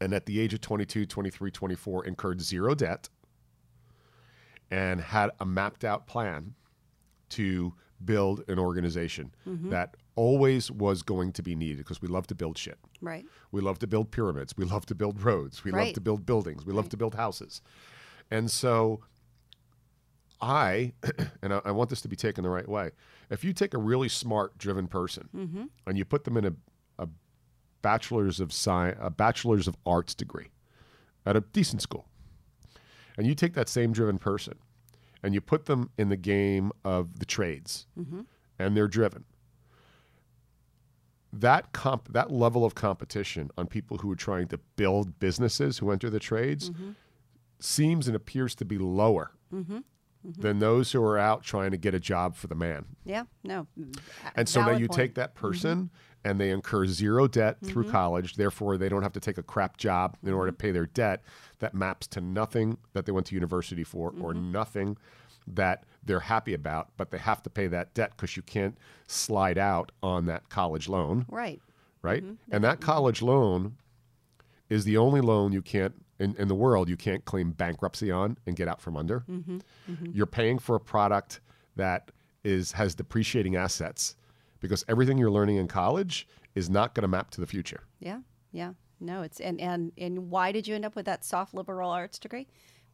And 0.00 0.14
at 0.14 0.26
the 0.26 0.40
age 0.40 0.54
of 0.54 0.60
22, 0.60 1.06
23, 1.06 1.50
24, 1.50 2.04
incurred 2.06 2.40
zero 2.40 2.74
debt 2.74 3.08
and 4.70 5.00
had 5.00 5.30
a 5.40 5.46
mapped 5.46 5.84
out 5.84 6.06
plan 6.06 6.54
to 7.30 7.74
build 8.04 8.44
an 8.48 8.58
organization 8.58 9.34
mm-hmm. 9.46 9.70
that 9.70 9.96
always 10.14 10.70
was 10.70 11.02
going 11.02 11.32
to 11.32 11.42
be 11.42 11.54
needed 11.54 11.78
because 11.78 12.02
we 12.02 12.08
love 12.08 12.26
to 12.26 12.34
build 12.34 12.58
shit. 12.58 12.78
right. 13.00 13.24
We 13.52 13.60
love 13.60 13.78
to 13.80 13.86
build 13.86 14.10
pyramids. 14.10 14.54
We 14.56 14.64
love 14.64 14.86
to 14.86 14.94
build 14.94 15.22
roads. 15.22 15.64
We 15.64 15.70
love 15.70 15.92
to 15.94 16.00
build 16.00 16.26
buildings. 16.26 16.66
We 16.66 16.72
love 16.72 16.88
to 16.90 16.96
build 16.96 17.14
houses. 17.14 17.62
And 18.30 18.50
so 18.50 19.00
I, 20.40 20.92
and 21.42 21.52
I, 21.52 21.60
I 21.66 21.70
want 21.70 21.90
this 21.90 22.00
to 22.02 22.08
be 22.08 22.16
taken 22.16 22.44
the 22.44 22.50
right 22.50 22.68
way, 22.68 22.90
if 23.30 23.44
you 23.44 23.52
take 23.52 23.74
a 23.74 23.78
really 23.78 24.08
smart, 24.08 24.56
driven 24.58 24.86
person 24.86 25.28
mm-hmm. 25.34 25.64
and 25.86 25.98
you 25.98 26.04
put 26.04 26.24
them 26.24 26.36
in 26.36 26.46
a, 26.46 26.52
a 26.98 27.08
bachelor's 27.82 28.40
of 28.40 28.52
science, 28.52 28.98
a 29.00 29.10
bachelor's 29.10 29.68
of 29.68 29.76
arts 29.84 30.14
degree 30.14 30.48
at 31.26 31.36
a 31.36 31.40
decent 31.40 31.82
school, 31.82 32.08
and 33.16 33.26
you 33.26 33.34
take 33.34 33.54
that 33.54 33.68
same 33.68 33.92
driven 33.92 34.18
person 34.18 34.58
and 35.22 35.34
you 35.34 35.40
put 35.40 35.66
them 35.66 35.90
in 35.98 36.08
the 36.08 36.16
game 36.16 36.72
of 36.84 37.18
the 37.18 37.26
trades 37.26 37.86
mm-hmm. 37.98 38.20
and 38.58 38.76
they're 38.76 38.88
driven 38.88 39.24
that 41.32 41.72
comp 41.72 42.10
that 42.12 42.30
level 42.30 42.64
of 42.64 42.74
competition 42.74 43.50
on 43.58 43.66
people 43.66 43.98
who 43.98 44.10
are 44.10 44.16
trying 44.16 44.46
to 44.48 44.58
build 44.76 45.18
businesses 45.18 45.78
who 45.78 45.90
enter 45.90 46.08
the 46.08 46.18
trades 46.20 46.70
mm-hmm. 46.70 46.90
seems 47.60 48.06
and 48.06 48.16
appears 48.16 48.54
to 48.54 48.64
be 48.64 48.78
lower 48.78 49.32
Mm-hmm. 50.26 50.42
than 50.42 50.58
those 50.58 50.90
who 50.90 51.02
are 51.02 51.16
out 51.16 51.44
trying 51.44 51.70
to 51.70 51.76
get 51.76 51.94
a 51.94 52.00
job 52.00 52.34
for 52.34 52.48
the 52.48 52.56
man. 52.56 52.86
Yeah. 53.04 53.22
No. 53.44 53.68
And 54.34 54.48
so 54.48 54.60
now 54.62 54.72
you 54.72 54.88
point. 54.88 54.96
take 54.96 55.14
that 55.14 55.36
person 55.36 55.78
mm-hmm. 55.78 56.28
and 56.28 56.40
they 56.40 56.50
incur 56.50 56.86
zero 56.86 57.28
debt 57.28 57.58
through 57.62 57.84
mm-hmm. 57.84 57.92
college, 57.92 58.34
therefore 58.34 58.76
they 58.78 58.88
don't 58.88 59.02
have 59.02 59.12
to 59.12 59.20
take 59.20 59.38
a 59.38 59.44
crap 59.44 59.76
job 59.76 60.16
in 60.24 60.32
order 60.32 60.50
to 60.50 60.56
pay 60.56 60.72
their 60.72 60.86
debt 60.86 61.22
that 61.60 61.72
maps 61.72 62.08
to 62.08 62.20
nothing 62.20 62.78
that 62.94 63.06
they 63.06 63.12
went 63.12 63.26
to 63.26 63.36
university 63.36 63.84
for 63.84 64.12
or 64.20 64.34
nothing 64.34 64.96
that 65.46 65.84
they're 66.04 66.20
happy 66.20 66.52
about, 66.52 66.88
but 66.96 67.12
they 67.12 67.18
have 67.18 67.42
to 67.44 67.50
pay 67.50 67.68
that 67.68 67.94
debt 67.94 68.10
because 68.16 68.36
you 68.36 68.42
can't 68.42 68.76
slide 69.06 69.56
out 69.56 69.92
on 70.02 70.26
that 70.26 70.48
college 70.48 70.88
loan 70.88 71.26
Right. 71.28 71.60
right? 72.02 72.24
And 72.50 72.64
that 72.64 72.80
college 72.80 73.22
loan 73.22 73.76
is 74.68 74.84
the 74.84 74.96
only 74.96 75.20
loan 75.20 75.52
you 75.52 75.62
can't 75.62 75.94
in, 76.18 76.34
in 76.36 76.48
the 76.48 76.54
world 76.54 76.88
you 76.88 76.96
can't 76.96 77.24
claim 77.24 77.52
bankruptcy 77.52 78.10
on 78.10 78.36
and 78.46 78.56
get 78.56 78.68
out 78.68 78.80
from 78.80 78.96
under. 78.96 79.20
Mm-hmm, 79.20 79.58
mm-hmm. 79.90 80.06
You're 80.12 80.26
paying 80.26 80.58
for 80.58 80.76
a 80.76 80.80
product 80.80 81.40
that 81.76 82.10
is 82.44 82.72
has 82.72 82.94
depreciating 82.94 83.56
assets 83.56 84.16
because 84.60 84.84
everything 84.88 85.18
you're 85.18 85.30
learning 85.30 85.56
in 85.56 85.68
college 85.68 86.26
is 86.54 86.68
not 86.68 86.94
going 86.94 87.02
to 87.02 87.08
map 87.08 87.30
to 87.30 87.40
the 87.40 87.46
future. 87.46 87.82
Yeah. 88.00 88.20
Yeah. 88.52 88.72
No, 89.00 89.22
it's 89.22 89.40
and 89.40 89.60
and 89.60 89.92
and 89.96 90.30
why 90.30 90.50
did 90.50 90.66
you 90.66 90.74
end 90.74 90.84
up 90.84 90.96
with 90.96 91.06
that 91.06 91.24
soft 91.24 91.54
liberal 91.54 91.90
arts 91.90 92.18
degree? 92.18 92.48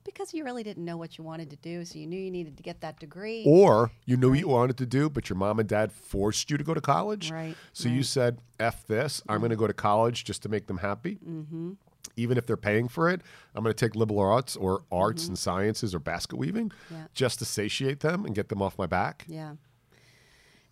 because 0.05 0.35
you 0.35 0.45
really 0.45 0.63
didn't 0.63 0.85
know 0.85 0.97
what 0.97 1.19
you 1.19 1.25
wanted 1.25 1.51
to 1.51 1.57
do, 1.57 1.85
so 1.85 1.99
you 1.99 2.07
knew 2.07 2.19
you 2.19 2.31
needed 2.31 2.57
to 2.57 2.63
get 2.63 2.81
that 2.83 3.01
degree. 3.01 3.43
Or 3.47 3.91
you 4.05 4.17
knew 4.17 4.31
what 4.31 4.39
you 4.39 4.49
wanted 4.49 4.77
to 4.79 4.87
do, 4.87 5.09
but 5.09 5.29
your 5.29 5.37
mom 5.37 5.59
and 5.59 5.69
dad 5.69 5.93
forced 5.93 6.51
you 6.51 6.59
to 6.59 6.65
go 6.65 6.75
to 6.75 6.81
college. 6.81 7.31
Right, 7.31 7.57
So 7.73 7.89
you 7.89 8.03
said, 8.03 8.39
F 8.61 8.87
this, 8.87 9.23
I'm 9.29 9.35
mm-hmm. 9.35 9.41
going 9.41 9.51
to 9.51 9.57
go 9.57 9.67
to 9.67 9.73
college 9.73 10.25
just 10.25 10.43
to 10.43 10.49
make 10.49 10.67
them 10.67 10.79
happy. 10.79 11.19
Mm-hmm. 11.27 11.73
Even 12.17 12.39
if 12.39 12.47
they're 12.47 12.57
paying 12.57 12.89
for 12.89 13.09
it, 13.11 13.21
I'm 13.55 13.63
going 13.65 13.75
to 13.75 13.87
take 13.87 13.95
liberal 13.97 14.21
arts 14.21 14.57
or 14.57 14.85
arts 14.93 15.27
and 15.29 15.39
sciences 15.39 15.95
or 15.95 15.99
basket 15.99 16.37
weaving 16.37 16.71
Mm-hmm. 16.71 16.95
Yeah. 16.95 17.07
just 17.15 17.39
to 17.41 17.45
satiate 17.45 18.01
them 18.01 18.25
and 18.25 18.35
get 18.35 18.49
them 18.49 18.63
off 18.63 18.79
my 18.79 18.87
back. 18.87 19.25
Yeah. 19.29 19.55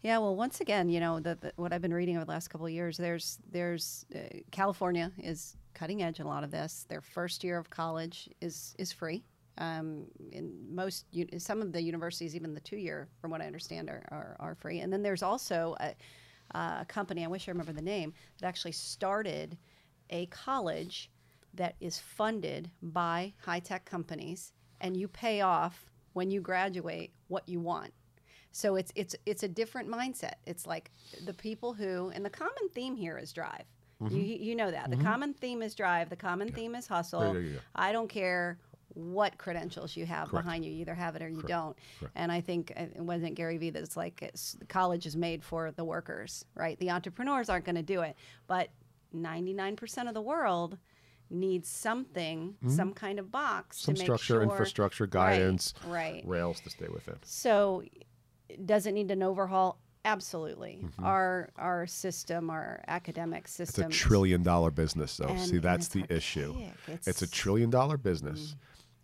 Yeah, 0.02 0.18
well, 0.18 0.34
once 0.34 0.60
again, 0.60 0.88
you 0.88 0.98
know, 0.98 1.20
the, 1.20 1.36
the, 1.40 1.52
what 1.56 1.72
I've 1.72 1.80
been 1.82 1.94
reading 1.94 2.16
over 2.16 2.24
the 2.24 2.30
last 2.32 2.48
couple 2.48 2.66
of 2.66 2.72
years, 2.72 2.96
there's, 2.96 3.38
there's, 3.52 4.04
uh, 4.14 4.18
California 4.50 5.12
is 5.18 5.56
cutting 5.74 6.02
edge 6.02 6.18
in 6.18 6.26
a 6.26 6.28
lot 6.28 6.42
of 6.42 6.50
this. 6.50 6.86
Their 6.88 7.00
first 7.00 7.44
year 7.44 7.56
of 7.56 7.70
college 7.70 8.28
is 8.40 8.74
is 8.78 8.90
free. 8.92 9.22
Um, 9.58 10.06
in 10.32 10.52
most, 10.68 11.06
some 11.38 11.62
of 11.62 11.72
the 11.72 11.80
universities, 11.80 12.34
even 12.34 12.52
the 12.52 12.60
two 12.60 12.78
year, 12.78 13.08
from 13.20 13.30
what 13.30 13.40
I 13.40 13.46
understand, 13.46 13.88
are, 13.90 14.02
are, 14.10 14.36
are 14.40 14.54
free. 14.56 14.80
And 14.80 14.92
then 14.92 15.02
there's 15.02 15.22
also 15.22 15.76
a, 15.78 15.94
a 16.58 16.84
company, 16.88 17.24
I 17.24 17.28
wish 17.28 17.46
I 17.48 17.52
remember 17.52 17.72
the 17.72 17.82
name, 17.82 18.12
that 18.40 18.46
actually 18.48 18.72
started 18.72 19.56
a 20.10 20.26
college 20.26 21.10
that 21.54 21.76
is 21.80 21.98
funded 21.98 22.70
by 22.82 23.32
high 23.44 23.60
tech 23.60 23.84
companies, 23.84 24.52
and 24.80 24.96
you 24.96 25.08
pay 25.08 25.40
off 25.40 25.90
when 26.12 26.30
you 26.30 26.40
graduate 26.40 27.12
what 27.28 27.48
you 27.48 27.60
want. 27.60 27.92
So 28.52 28.76
it's 28.76 28.92
it's 28.94 29.16
it's 29.26 29.42
a 29.42 29.48
different 29.48 29.88
mindset. 29.88 30.34
It's 30.46 30.66
like 30.66 30.90
the 31.24 31.32
people 31.32 31.72
who 31.72 32.10
and 32.14 32.24
the 32.24 32.30
common 32.30 32.68
theme 32.74 32.96
here 32.96 33.18
is 33.18 33.32
drive. 33.32 33.64
You 34.10 34.18
you 34.18 34.56
know 34.56 34.70
that. 34.70 34.90
The 34.90 34.96
common 34.96 35.32
theme 35.32 35.62
is 35.62 35.76
drive, 35.76 36.10
the 36.10 36.16
common 36.16 36.50
theme 36.50 36.74
is 36.74 36.88
hustle. 36.88 37.34
Yeah, 37.34 37.40
yeah, 37.40 37.48
yeah. 37.52 37.58
I 37.76 37.92
don't 37.92 38.08
care 38.08 38.58
what 38.94 39.38
credentials 39.38 39.96
you 39.96 40.06
have 40.06 40.30
behind 40.30 40.64
you. 40.64 40.72
You 40.72 40.80
either 40.80 40.94
have 40.94 41.16
it 41.16 41.22
or 41.22 41.28
you 41.28 41.42
don't. 41.42 41.76
And 42.14 42.30
I 42.30 42.40
think 42.40 42.72
uh, 42.76 42.82
it 42.94 43.00
wasn't 43.00 43.36
Gary 43.36 43.56
Vee 43.58 43.70
that's 43.70 43.96
like 43.96 44.22
it's, 44.22 44.56
college 44.68 45.06
is 45.06 45.16
made 45.16 45.42
for 45.42 45.70
the 45.70 45.84
workers, 45.84 46.44
right? 46.54 46.78
The 46.78 46.90
entrepreneurs 46.90 47.48
aren't 47.48 47.64
going 47.64 47.76
to 47.76 47.82
do 47.82 48.02
it, 48.02 48.16
but 48.46 48.68
99% 49.14 50.08
of 50.08 50.14
the 50.14 50.20
world 50.20 50.78
needs 51.32 51.68
something, 51.68 52.56
some 52.68 52.92
kind 52.92 53.18
of 53.18 53.30
box 53.30 53.78
Mm-hmm. 53.78 53.84
Some 53.84 53.94
to 53.94 54.00
make 54.00 54.06
structure, 54.06 54.24
sure, 54.24 54.42
infrastructure, 54.42 55.06
guidance, 55.06 55.74
right. 55.86 56.22
rails 56.26 56.60
to 56.60 56.70
stay 56.70 56.88
within. 56.92 57.16
So, 57.24 57.82
does 58.64 58.86
it 58.86 58.92
need 58.92 59.10
an 59.10 59.22
overhaul? 59.22 59.78
Absolutely. 60.04 60.80
Mm-hmm. 60.82 61.04
Our 61.04 61.50
our 61.56 61.86
system, 61.86 62.50
our 62.50 62.82
academic 62.88 63.46
system. 63.48 63.86
It's 63.86 63.96
a 63.96 63.98
trillion 63.98 64.42
dollar 64.42 64.70
business, 64.70 65.16
though. 65.16 65.26
And- 65.28 65.40
See, 65.40 65.58
that's 65.58 65.86
it's 65.86 65.94
the 66.08 66.14
issue. 66.14 66.50
archaic. 66.52 67.00
It's, 67.06 67.22
a 67.22 67.26
Mm. 67.26 67.32
trillion 67.32 67.70
dollar 67.70 67.96
business. 67.96 68.56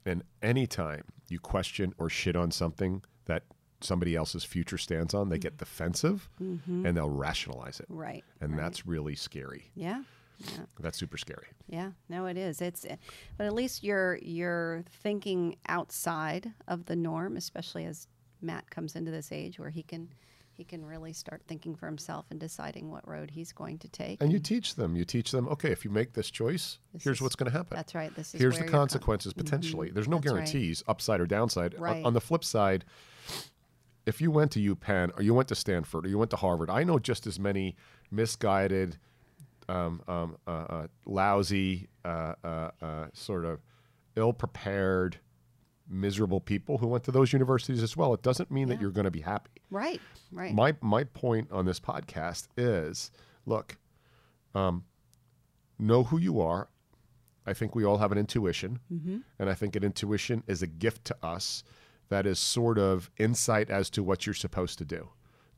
And 0.05 0.23
anytime 0.43 1.05
you 1.29 1.39
question 1.39 1.95
or 1.99 2.09
shit 2.11 2.35
on 2.35 2.51
something 2.51 3.03
that 3.27 3.45
somebody 3.81 4.17
else's 4.17 4.43
future 4.43 4.79
stands 4.79 5.15
on, 5.15 5.29
they 5.29 5.39
get 5.39 5.57
defensive 5.59 6.29
and 6.41 6.97
they'll 6.97 7.09
rationalize 7.09 7.79
it. 7.79 7.87
Mm-hmm. 7.89 7.99
right? 8.01 8.25
And 8.41 8.53
right. 8.53 8.61
that's 8.61 8.85
really 8.87 9.15
scary. 9.15 9.71
yeah, 9.75 10.03
yeah, 10.39 10.61
That's 10.81 10.99
super 10.99 11.19
scary. 11.19 11.47
yeah. 11.69 11.91
No, 12.09 12.27
it 12.27 12.37
is. 12.37 12.61
It's, 12.61 12.85
eh, 12.85 12.97
but 13.37 13.47
at 13.47 13.53
least 13.55 13.83
you're 13.83 14.19
you're 14.23 14.85
thinking 15.03 15.57
outside 15.67 16.53
of 16.69 16.87
the 16.87 16.97
norm, 16.97 17.37
especially 17.37 17.85
as 17.85 18.07
Matt 18.41 18.71
comes 18.71 18.95
into 18.97 19.11
this 19.11 19.33
age 19.33 19.59
where 19.59 19.71
he 19.71 19.83
can 19.83 20.09
he 20.53 20.65
can 20.65 20.85
really 20.85 21.13
start 21.13 21.41
thinking 21.47 21.77
for 21.77 21.87
himself 21.87 22.27
and 22.31 22.41
deciding 22.41 22.91
what 22.91 23.07
road 23.07 23.31
he's 23.31 23.53
going 23.53 23.79
to 23.79 23.89
take. 23.89 24.21
And 24.21 24.33
you 24.33 24.41
teach 24.41 24.75
them. 24.75 24.97
You 24.97 25.05
teach 25.05 25.31
them, 25.31 25.47
okay, 25.51 25.71
if 25.71 25.85
you 25.85 25.91
make 25.91 26.15
this 26.15 26.33
choice, 26.33 26.79
This 26.93 27.05
here's 27.05 27.19
is- 27.19 27.23
what's 27.23 27.37
going 27.37 27.49
to 27.51 27.57
happen. 27.57 27.77
That's 27.77 27.95
right. 27.95 28.13
This 28.17 28.35
is 28.35 28.41
Here's 28.41 28.59
the 28.59 28.65
consequences 28.65 29.33
mm-hmm. 29.35 29.45
potentially. 29.45 29.91
There's 29.93 30.09
no 30.09 30.17
That's 30.17 30.33
right. 30.33 30.35
guarantees, 30.39 30.83
upside 30.89 31.21
or 31.21 31.27
downside. 31.27 31.77
On- 31.77 31.81
Right. 31.81 32.05
On, 32.05 32.13
the 32.13 32.21
flip 32.21 32.43
side, 32.43 32.85
if 34.05 34.21
you 34.21 34.33
went 34.33 34.51
to 34.53 34.75
UPenn 34.75 35.11
or 35.17 35.23
you 35.23 35.33
went 35.33 35.47
to 35.49 35.55
Stanford 35.55 36.05
or 36.07 36.09
you 36.09 36.19
went 36.19 36.31
to 36.33 36.37
Harvard, 36.37 36.71
I 36.71 36.83
know 36.83 36.99
just 36.99 37.27
as 37.29 37.39
many 37.39 37.77
misguided, 38.11 38.99
um, 39.69 40.03
um, 40.09 40.37
uh, 40.47 40.51
uh, 40.51 40.87
lousy, 41.07 41.89
uh, 42.05 42.35
uh, 42.43 42.71
uh, 42.81 43.07
sort 43.13 43.45
of 43.45 43.61
ill 44.17 44.33
prepared, 44.33 45.19
miserable 45.89 46.41
people 46.41 46.79
who 46.79 46.87
went 46.87 47.05
to 47.05 47.13
those 47.13 47.33
universities 47.33 47.83
as 47.83 47.97
well. 47.97 48.15
It 48.15 48.23
doesn't 48.23 48.51
mean 48.51 48.69
that 48.69 48.81
you're 48.81 48.91
going 48.91 49.05
to 49.05 49.11
be 49.11 49.21
happy. 49.21 49.51
Right. 49.71 50.01
Right. 50.33 50.55
My 50.55 50.75
my 50.81 51.05
point 51.05 51.51
on 51.53 51.67
this 51.67 51.81
podcast 51.81 52.49
is, 52.57 53.11
look, 53.47 53.77
um, 54.55 54.85
know 55.79 56.05
who 56.05 56.19
you 56.19 56.41
are. 56.41 56.69
I 57.47 57.55
think 57.55 57.75
we 57.75 57.85
all 57.85 57.97
have 57.99 58.13
an 58.13 58.19
intuition, 58.19 58.79
and 59.39 59.49
I 59.49 59.55
think 59.55 59.75
an 59.75 59.83
intuition 59.83 60.43
is 60.47 60.61
a 60.63 60.67
gift 60.67 61.07
to 61.07 61.17
us 61.23 61.65
that 62.11 62.27
is 62.27 62.39
sort 62.39 62.79
of 62.79 63.11
insight 63.19 63.71
as 63.71 63.89
to 63.91 64.03
what 64.03 64.27
you're 64.27 64.35
supposed 64.35 64.79
to 64.79 64.85
do. 64.85 65.09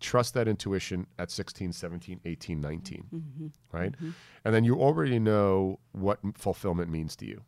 Trust 0.00 0.34
that 0.34 0.48
intuition 0.48 1.06
at 1.18 1.30
16, 1.30 1.72
17, 1.72 2.20
18, 2.24 2.60
19, 2.60 2.96
mm-hmm. 2.96 3.16
Mm-hmm. 3.16 3.46
right? 3.76 3.94
And 4.44 4.54
then 4.54 4.64
you 4.64 4.80
already 4.80 5.18
know 5.18 5.78
what 5.92 6.18
fulfillment 6.34 6.90
means 6.90 7.14
to 7.16 7.26
you. 7.26 7.42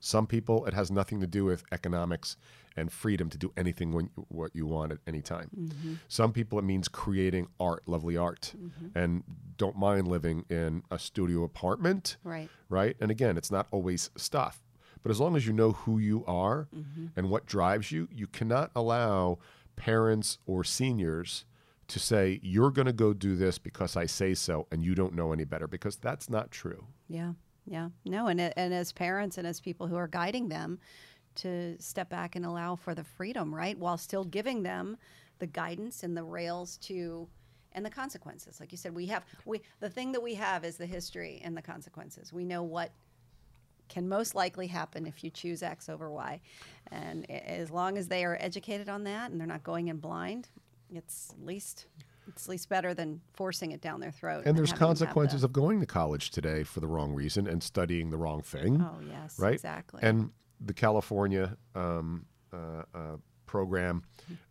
Some 0.00 0.26
people, 0.26 0.66
it 0.66 0.74
has 0.74 0.90
nothing 0.90 1.20
to 1.20 1.26
do 1.26 1.44
with 1.44 1.64
economics 1.72 2.36
and 2.76 2.92
freedom 2.92 3.30
to 3.30 3.38
do 3.38 3.52
anything 3.56 3.92
when, 3.92 4.10
what 4.28 4.54
you 4.54 4.66
want 4.66 4.92
at 4.92 4.98
any 5.06 5.22
time. 5.22 5.50
Mm-hmm. 5.58 5.94
Some 6.08 6.32
people, 6.32 6.58
it 6.58 6.62
means 6.62 6.88
creating 6.88 7.48
art, 7.58 7.82
lovely 7.86 8.16
art, 8.16 8.54
and 8.94 9.24
don't 9.56 9.76
mind 9.76 10.06
living 10.08 10.44
in 10.50 10.82
a 10.90 10.98
studio 10.98 11.42
apartment, 11.42 12.18
right. 12.22 12.48
right? 12.68 12.96
And 13.00 13.10
again, 13.10 13.36
it's 13.36 13.50
not 13.50 13.66
always 13.70 14.10
stuff. 14.16 14.62
But 15.02 15.10
as 15.10 15.20
long 15.20 15.36
as 15.36 15.46
you 15.46 15.52
know 15.52 15.72
who 15.72 15.98
you 15.98 16.24
are 16.26 16.68
and 17.16 17.30
what 17.30 17.46
drives 17.46 17.92
you, 17.92 18.08
you 18.12 18.26
cannot 18.26 18.70
allow 18.74 19.38
parents 19.76 20.38
or 20.46 20.64
seniors 20.64 21.44
to 21.88 21.98
say, 21.98 22.40
you're 22.42 22.70
going 22.70 22.86
to 22.86 22.92
go 22.92 23.12
do 23.12 23.36
this 23.36 23.58
because 23.58 23.96
I 23.96 24.06
say 24.06 24.34
so, 24.34 24.66
and 24.72 24.84
you 24.84 24.94
don't 24.94 25.14
know 25.14 25.32
any 25.32 25.44
better, 25.44 25.68
because 25.68 25.96
that's 25.96 26.28
not 26.28 26.50
true. 26.50 26.86
Yeah, 27.08 27.32
yeah, 27.64 27.90
no, 28.04 28.26
and 28.26 28.40
and 28.40 28.74
as 28.74 28.92
parents 28.92 29.38
and 29.38 29.46
as 29.46 29.60
people 29.60 29.86
who 29.86 29.96
are 29.96 30.08
guiding 30.08 30.48
them 30.48 30.78
to 31.36 31.76
step 31.78 32.08
back 32.08 32.34
and 32.34 32.44
allow 32.44 32.74
for 32.74 32.94
the 32.94 33.04
freedom, 33.04 33.54
right, 33.54 33.78
while 33.78 33.98
still 33.98 34.24
giving 34.24 34.62
them 34.62 34.96
the 35.38 35.46
guidance 35.46 36.02
and 36.02 36.16
the 36.16 36.24
rails 36.24 36.76
to 36.78 37.28
and 37.72 37.84
the 37.84 37.90
consequences. 37.90 38.58
Like 38.58 38.72
you 38.72 38.78
said, 38.78 38.94
we 38.94 39.06
have 39.06 39.24
we 39.44 39.60
the 39.80 39.90
thing 39.90 40.12
that 40.12 40.22
we 40.22 40.34
have 40.34 40.64
is 40.64 40.76
the 40.76 40.86
history 40.86 41.40
and 41.44 41.56
the 41.56 41.62
consequences. 41.62 42.32
We 42.32 42.44
know 42.44 42.62
what 42.62 42.90
can 43.88 44.08
most 44.08 44.34
likely 44.34 44.66
happen 44.66 45.06
if 45.06 45.22
you 45.24 45.30
choose 45.30 45.62
X 45.62 45.88
over 45.88 46.10
Y, 46.10 46.40
and 46.90 47.30
as 47.30 47.70
long 47.70 47.98
as 47.98 48.08
they 48.08 48.24
are 48.24 48.36
educated 48.40 48.88
on 48.88 49.04
that 49.04 49.30
and 49.30 49.40
they're 49.40 49.46
not 49.46 49.62
going 49.64 49.88
in 49.88 49.98
blind, 49.98 50.48
it's 50.92 51.30
at 51.38 51.44
least. 51.44 51.86
It's 52.28 52.46
at 52.46 52.48
least 52.50 52.68
better 52.68 52.92
than 52.92 53.20
forcing 53.34 53.70
it 53.70 53.80
down 53.80 54.00
their 54.00 54.10
throat. 54.10 54.42
And 54.46 54.58
there's 54.58 54.70
having 54.72 54.80
them 54.80 54.88
have 54.88 54.98
the- 54.98 55.04
consequences 55.06 55.44
of 55.44 55.52
going 55.52 55.78
to 55.78 55.86
college 55.86 56.32
today 56.32 56.64
for 56.64 56.80
the 56.80 56.88
wrong 56.88 57.12
reason 57.14 57.46
and 57.46 57.62
studying 57.62 58.10
the 58.10 58.16
wrong 58.16 58.42
thing. 58.42 58.82
Oh 58.82 58.98
yes, 59.08 59.38
right? 59.38 59.54
exactly. 59.54 60.00
And 60.02 60.30
the 60.60 60.74
California 60.74 61.56
um, 61.76 62.26
uh, 62.52 62.82
uh, 62.92 62.98
program, 63.46 64.02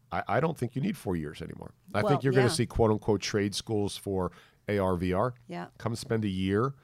I, 0.09 0.23
I 0.25 0.39
don't 0.39 0.57
think 0.57 0.73
you 0.77 0.81
need 0.81 0.95
four 0.95 1.17
years 1.17 1.41
anymore. 1.41 1.73
I 1.93 2.01
Well, 2.01 2.11
think 2.11 2.23
you're 2.23 2.31
going 2.31 2.47
to 2.47 2.53
see 2.53 2.65
quote 2.65 2.91
unquote 2.91 3.19
trade 3.19 3.53
schools 3.53 3.97
for 3.97 4.31
AR, 4.69 4.95
VR. 4.95 5.33
Yeah. 5.49 5.65
Come 5.77 5.97
spend 5.97 6.23
a 6.23 6.29
year 6.29 6.75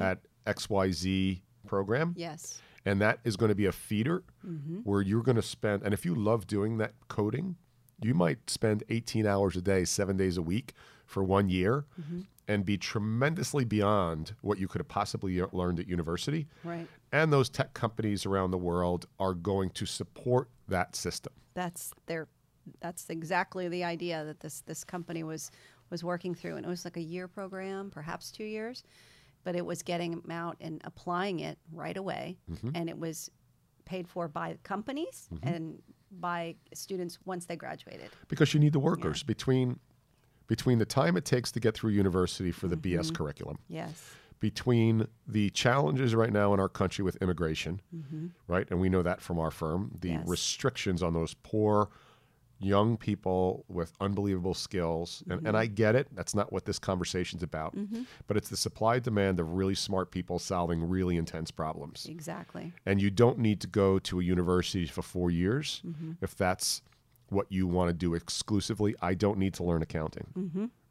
at 0.00 0.18
XYZ 0.48 1.42
program. 1.70 2.14
Yes. 2.16 2.60
And 2.84 3.00
that 3.00 3.20
is 3.24 3.36
going 3.36 3.50
to 3.50 3.54
be 3.54 3.66
a 3.66 3.72
feeder 3.72 4.22
Mm-hmm. 4.46 4.78
where 4.88 5.02
you're 5.02 5.22
going 5.22 5.36
to 5.36 5.42
spend, 5.56 5.82
and 5.84 5.92
if 5.94 6.04
you 6.06 6.14
love 6.14 6.46
doing 6.46 6.78
that 6.78 6.92
coding, 7.08 7.56
you 8.02 8.14
might 8.14 8.48
spend 8.48 8.82
18 8.88 9.26
hours 9.26 9.54
a 9.56 9.60
day, 9.60 9.84
seven 9.84 10.16
days 10.16 10.36
a 10.38 10.42
week 10.42 10.72
for 11.06 11.22
one 11.22 11.48
year 11.50 11.84
Mm-hmm. 12.00 12.20
and 12.48 12.64
be 12.64 12.76
tremendously 12.78 13.64
beyond 13.64 14.34
what 14.40 14.58
you 14.58 14.66
could 14.66 14.80
have 14.80 14.88
possibly 14.88 15.40
learned 15.52 15.78
at 15.78 15.86
university. 15.88 16.46
Right. 16.64 16.88
And 17.12 17.30
those 17.32 17.48
tech 17.50 17.74
companies 17.74 18.24
around 18.26 18.50
the 18.50 18.58
world 18.70 19.06
are 19.18 19.34
going 19.34 19.70
to 19.80 19.84
support 19.86 20.48
that 20.68 20.96
system. 20.96 21.32
That's 21.54 21.92
their 22.06 22.26
that's 22.80 23.10
exactly 23.10 23.68
the 23.68 23.84
idea 23.84 24.24
that 24.24 24.40
this 24.40 24.62
this 24.70 24.84
company 24.84 25.22
was 25.22 25.50
was 25.90 26.02
working 26.04 26.34
through 26.34 26.56
and 26.56 26.64
it 26.64 26.68
was 26.68 26.84
like 26.84 26.96
a 26.96 27.02
year 27.14 27.26
program, 27.28 27.90
perhaps 27.90 28.30
2 28.30 28.44
years, 28.44 28.84
but 29.44 29.56
it 29.56 29.64
was 29.64 29.82
getting 29.82 30.12
them 30.20 30.30
out 30.30 30.56
and 30.60 30.80
applying 30.84 31.40
it 31.40 31.58
right 31.72 31.96
away 31.96 32.36
Mm-hmm. 32.50 32.70
and 32.74 32.88
it 32.88 32.98
was 32.98 33.30
paid 33.84 34.06
for 34.08 34.28
by 34.28 34.56
companies 34.62 35.28
and 35.42 35.82
by 36.20 36.54
students 36.74 37.18
once 37.24 37.46
they 37.46 37.56
graduated. 37.56 38.10
Because 38.28 38.52
you 38.54 38.60
need 38.60 38.72
the 38.72 38.78
workers 38.80 39.22
between 39.22 39.78
between 40.46 40.78
the 40.78 40.84
time 40.84 41.16
it 41.16 41.24
takes 41.24 41.52
to 41.52 41.60
get 41.60 41.74
through 41.76 41.90
university 41.92 42.50
for 42.52 42.66
the 42.68 42.76
Mm-hmm. 42.76 43.00
BS 43.00 43.14
curriculum, 43.14 43.58
Yes. 43.68 44.02
between 44.40 45.06
the 45.28 45.50
challenges 45.50 46.14
right 46.14 46.32
now 46.32 46.52
in 46.54 46.58
our 46.60 46.68
country 46.68 47.04
with 47.04 47.16
immigration, 47.22 47.80
right? 48.48 48.66
And 48.70 48.80
we 48.80 48.88
know 48.88 49.02
that 49.02 49.20
from 49.20 49.38
our 49.38 49.50
firm, 49.52 49.92
the 50.00 50.08
Mm-hmm. 50.10 50.18
Yes. 50.20 50.28
restrictions 50.28 51.02
on 51.02 51.14
those 51.14 51.34
poor 51.34 51.90
young 52.60 52.96
people 52.96 53.64
with 53.68 53.92
unbelievable 54.00 54.54
skills. 54.54 55.22
And, 55.24 55.38
and 55.38 55.46
mm-hmm. 55.48 55.56
I 55.56 55.66
get 55.66 55.96
it. 55.96 56.08
That's 56.12 56.34
not 56.34 56.52
what 56.52 56.66
this 56.66 56.78
conversation's 56.78 57.42
about. 57.42 57.74
Mm-hmm. 57.74 58.02
But 58.26 58.36
it's 58.36 58.48
the 58.48 58.56
supply 58.56 58.98
demand 58.98 59.40
of 59.40 59.54
really 59.54 59.74
smart 59.74 60.10
people 60.10 60.38
solving 60.38 60.86
really 60.88 61.16
intense 61.16 61.50
problems. 61.50 62.06
Exactly. 62.08 62.72
And 62.86 63.00
you 63.00 63.10
don't 63.10 63.38
need 63.38 63.60
to 63.62 63.66
go 63.66 63.98
to 64.00 64.20
a 64.20 64.22
university 64.22 64.86
for 64.86 65.02
four 65.02 65.30
years 65.30 65.82
mm-hmm. 65.86 66.12
if 66.20 66.36
that's 66.36 66.82
what 67.30 67.46
you 67.50 67.66
want 67.66 67.88
to 67.88 67.94
do 67.94 68.14
exclusively. 68.14 68.94
I 69.00 69.14
don't 69.14 69.38
need 69.38 69.54
to 69.54 69.64
learn 69.64 69.82
accounting, 69.82 70.26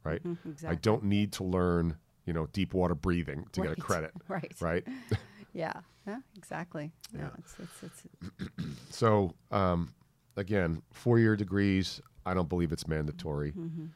right? 0.04 0.22
I 0.26 0.50
exactly. 0.50 0.80
don't 0.82 1.04
need 1.04 1.34
to 1.34 1.44
learn, 1.44 1.98
you 2.26 2.34
know, 2.34 2.48
deep 2.54 2.74
water 2.74 2.96
breathing 2.96 3.46
to 3.52 3.62
get 3.62 3.78
a 3.78 3.82
credit, 3.82 4.12
Right. 4.28 4.52
right? 4.60 4.88
Yeah. 5.52 5.74
Yeah. 6.06 6.20
Exactly. 6.38 6.92
Yeah. 7.12 7.30
It's, 7.40 7.56
it's, 7.60 7.84
it's, 7.84 8.66
So, 8.96 9.34
um, 9.52 9.92
again, 10.40 10.82
four 10.92 11.20
year 11.20 11.36
degrees, 11.36 12.02
I 12.26 12.34
don't 12.34 12.50
believe 12.50 12.72
it's 12.72 12.88
mandatory. 12.88 13.52
Mm-hmm. 13.52 13.88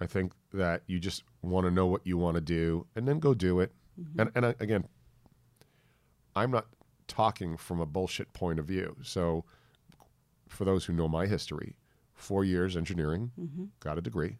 I 0.00 0.06
think 0.06 0.32
that 0.52 0.82
you 0.86 1.00
just 1.00 1.24
want 1.42 1.66
to 1.66 1.70
know 1.70 1.86
what 1.86 2.06
you 2.06 2.18
want 2.18 2.34
to 2.34 2.40
do 2.42 2.86
and 2.94 3.08
then 3.08 3.18
go 3.18 3.32
do 3.32 3.60
it. 3.60 3.72
Mm-hmm. 3.98 4.20
And, 4.20 4.30
and 4.34 4.46
I, 4.46 4.54
again, 4.60 4.84
I'm 6.36 6.50
not 6.50 6.66
talking 7.08 7.56
from 7.56 7.80
a 7.80 7.86
bullshit 7.86 8.32
point 8.34 8.58
of 8.58 8.66
view. 8.66 8.96
So, 9.02 9.44
for 10.48 10.64
those 10.64 10.84
who 10.84 10.92
know 10.92 11.08
my 11.08 11.26
history, 11.26 11.74
four 12.14 12.44
years 12.44 12.76
engineering, 12.76 13.32
mm-hmm. 13.40 13.64
got 13.80 13.98
a 13.98 14.02
degree. 14.02 14.36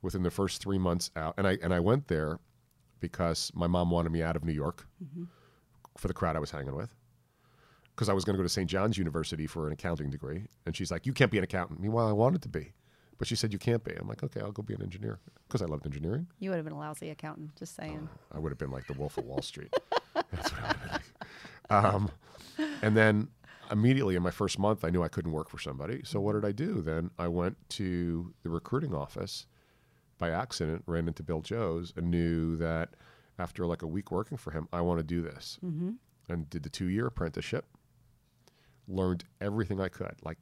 Within 0.00 0.22
the 0.22 0.30
first 0.30 0.62
three 0.62 0.78
months 0.78 1.10
out, 1.16 1.34
and 1.36 1.46
I 1.46 1.58
and 1.60 1.74
I 1.74 1.80
went 1.80 2.06
there 2.06 2.38
because 3.00 3.50
my 3.54 3.66
mom 3.66 3.90
wanted 3.90 4.12
me 4.12 4.22
out 4.22 4.36
of 4.36 4.44
New 4.44 4.52
York 4.52 4.86
for 5.96 6.06
the 6.06 6.14
crowd 6.14 6.36
I 6.36 6.38
was 6.38 6.52
hanging 6.52 6.76
with 6.76 6.94
because 7.98 8.08
I 8.08 8.12
was 8.12 8.24
going 8.24 8.34
to 8.34 8.38
go 8.38 8.44
to 8.44 8.48
St. 8.48 8.70
John's 8.70 8.96
University 8.96 9.48
for 9.48 9.66
an 9.66 9.72
accounting 9.72 10.08
degree. 10.08 10.44
And 10.64 10.76
she's 10.76 10.88
like, 10.88 11.04
You 11.04 11.12
can't 11.12 11.32
be 11.32 11.38
an 11.38 11.42
accountant. 11.42 11.80
Meanwhile, 11.80 12.06
I 12.06 12.12
wanted 12.12 12.42
to 12.42 12.48
be. 12.48 12.72
But 13.18 13.26
she 13.26 13.34
said, 13.34 13.52
You 13.52 13.58
can't 13.58 13.82
be. 13.82 13.92
I'm 13.92 14.06
like, 14.06 14.22
Okay, 14.22 14.40
I'll 14.40 14.52
go 14.52 14.62
be 14.62 14.74
an 14.74 14.82
engineer 14.82 15.18
because 15.48 15.62
I 15.62 15.64
loved 15.64 15.84
engineering. 15.84 16.28
you 16.38 16.50
would 16.50 16.56
have 16.56 16.64
been 16.64 16.74
a 16.74 16.78
lousy 16.78 17.10
accountant, 17.10 17.56
just 17.56 17.74
saying. 17.74 18.08
I 18.30 18.38
would 18.38 18.52
have 18.52 18.58
been 18.58 18.70
like 18.70 18.86
the 18.86 18.92
Wolf 18.92 19.18
of 19.18 19.24
Wall 19.24 19.42
Street. 19.42 19.74
That's 20.14 20.52
what 20.52 20.62
I 20.62 20.66
would 20.68 20.76
have 20.76 20.80
been 20.80 21.00
like. 21.68 21.84
Um, 21.84 22.10
and 22.82 22.96
then 22.96 23.28
immediately 23.72 24.14
in 24.14 24.22
my 24.22 24.30
first 24.30 24.60
month, 24.60 24.84
I 24.84 24.90
knew 24.90 25.02
I 25.02 25.08
couldn't 25.08 25.32
work 25.32 25.50
for 25.50 25.58
somebody. 25.58 26.02
So 26.04 26.20
what 26.20 26.34
did 26.34 26.44
I 26.44 26.52
do? 26.52 26.80
Then 26.80 27.10
I 27.18 27.26
went 27.26 27.56
to 27.70 28.32
the 28.44 28.50
recruiting 28.50 28.94
office 28.94 29.46
by 30.18 30.30
accident, 30.30 30.84
ran 30.86 31.08
into 31.08 31.24
Bill 31.24 31.40
Joes, 31.40 31.92
and 31.96 32.12
knew 32.12 32.54
that 32.58 32.90
after 33.40 33.66
like 33.66 33.82
a 33.82 33.88
week 33.88 34.12
working 34.12 34.36
for 34.38 34.52
him, 34.52 34.68
I 34.72 34.82
want 34.82 35.00
to 35.00 35.04
do 35.04 35.20
this. 35.20 35.58
Mm-hmm. 35.64 35.90
And 36.28 36.48
did 36.48 36.62
the 36.62 36.68
two 36.68 36.86
year 36.86 37.06
apprenticeship. 37.06 37.64
Learned 38.88 39.24
everything 39.40 39.80
I 39.80 39.88
could, 39.88 40.14
like 40.22 40.38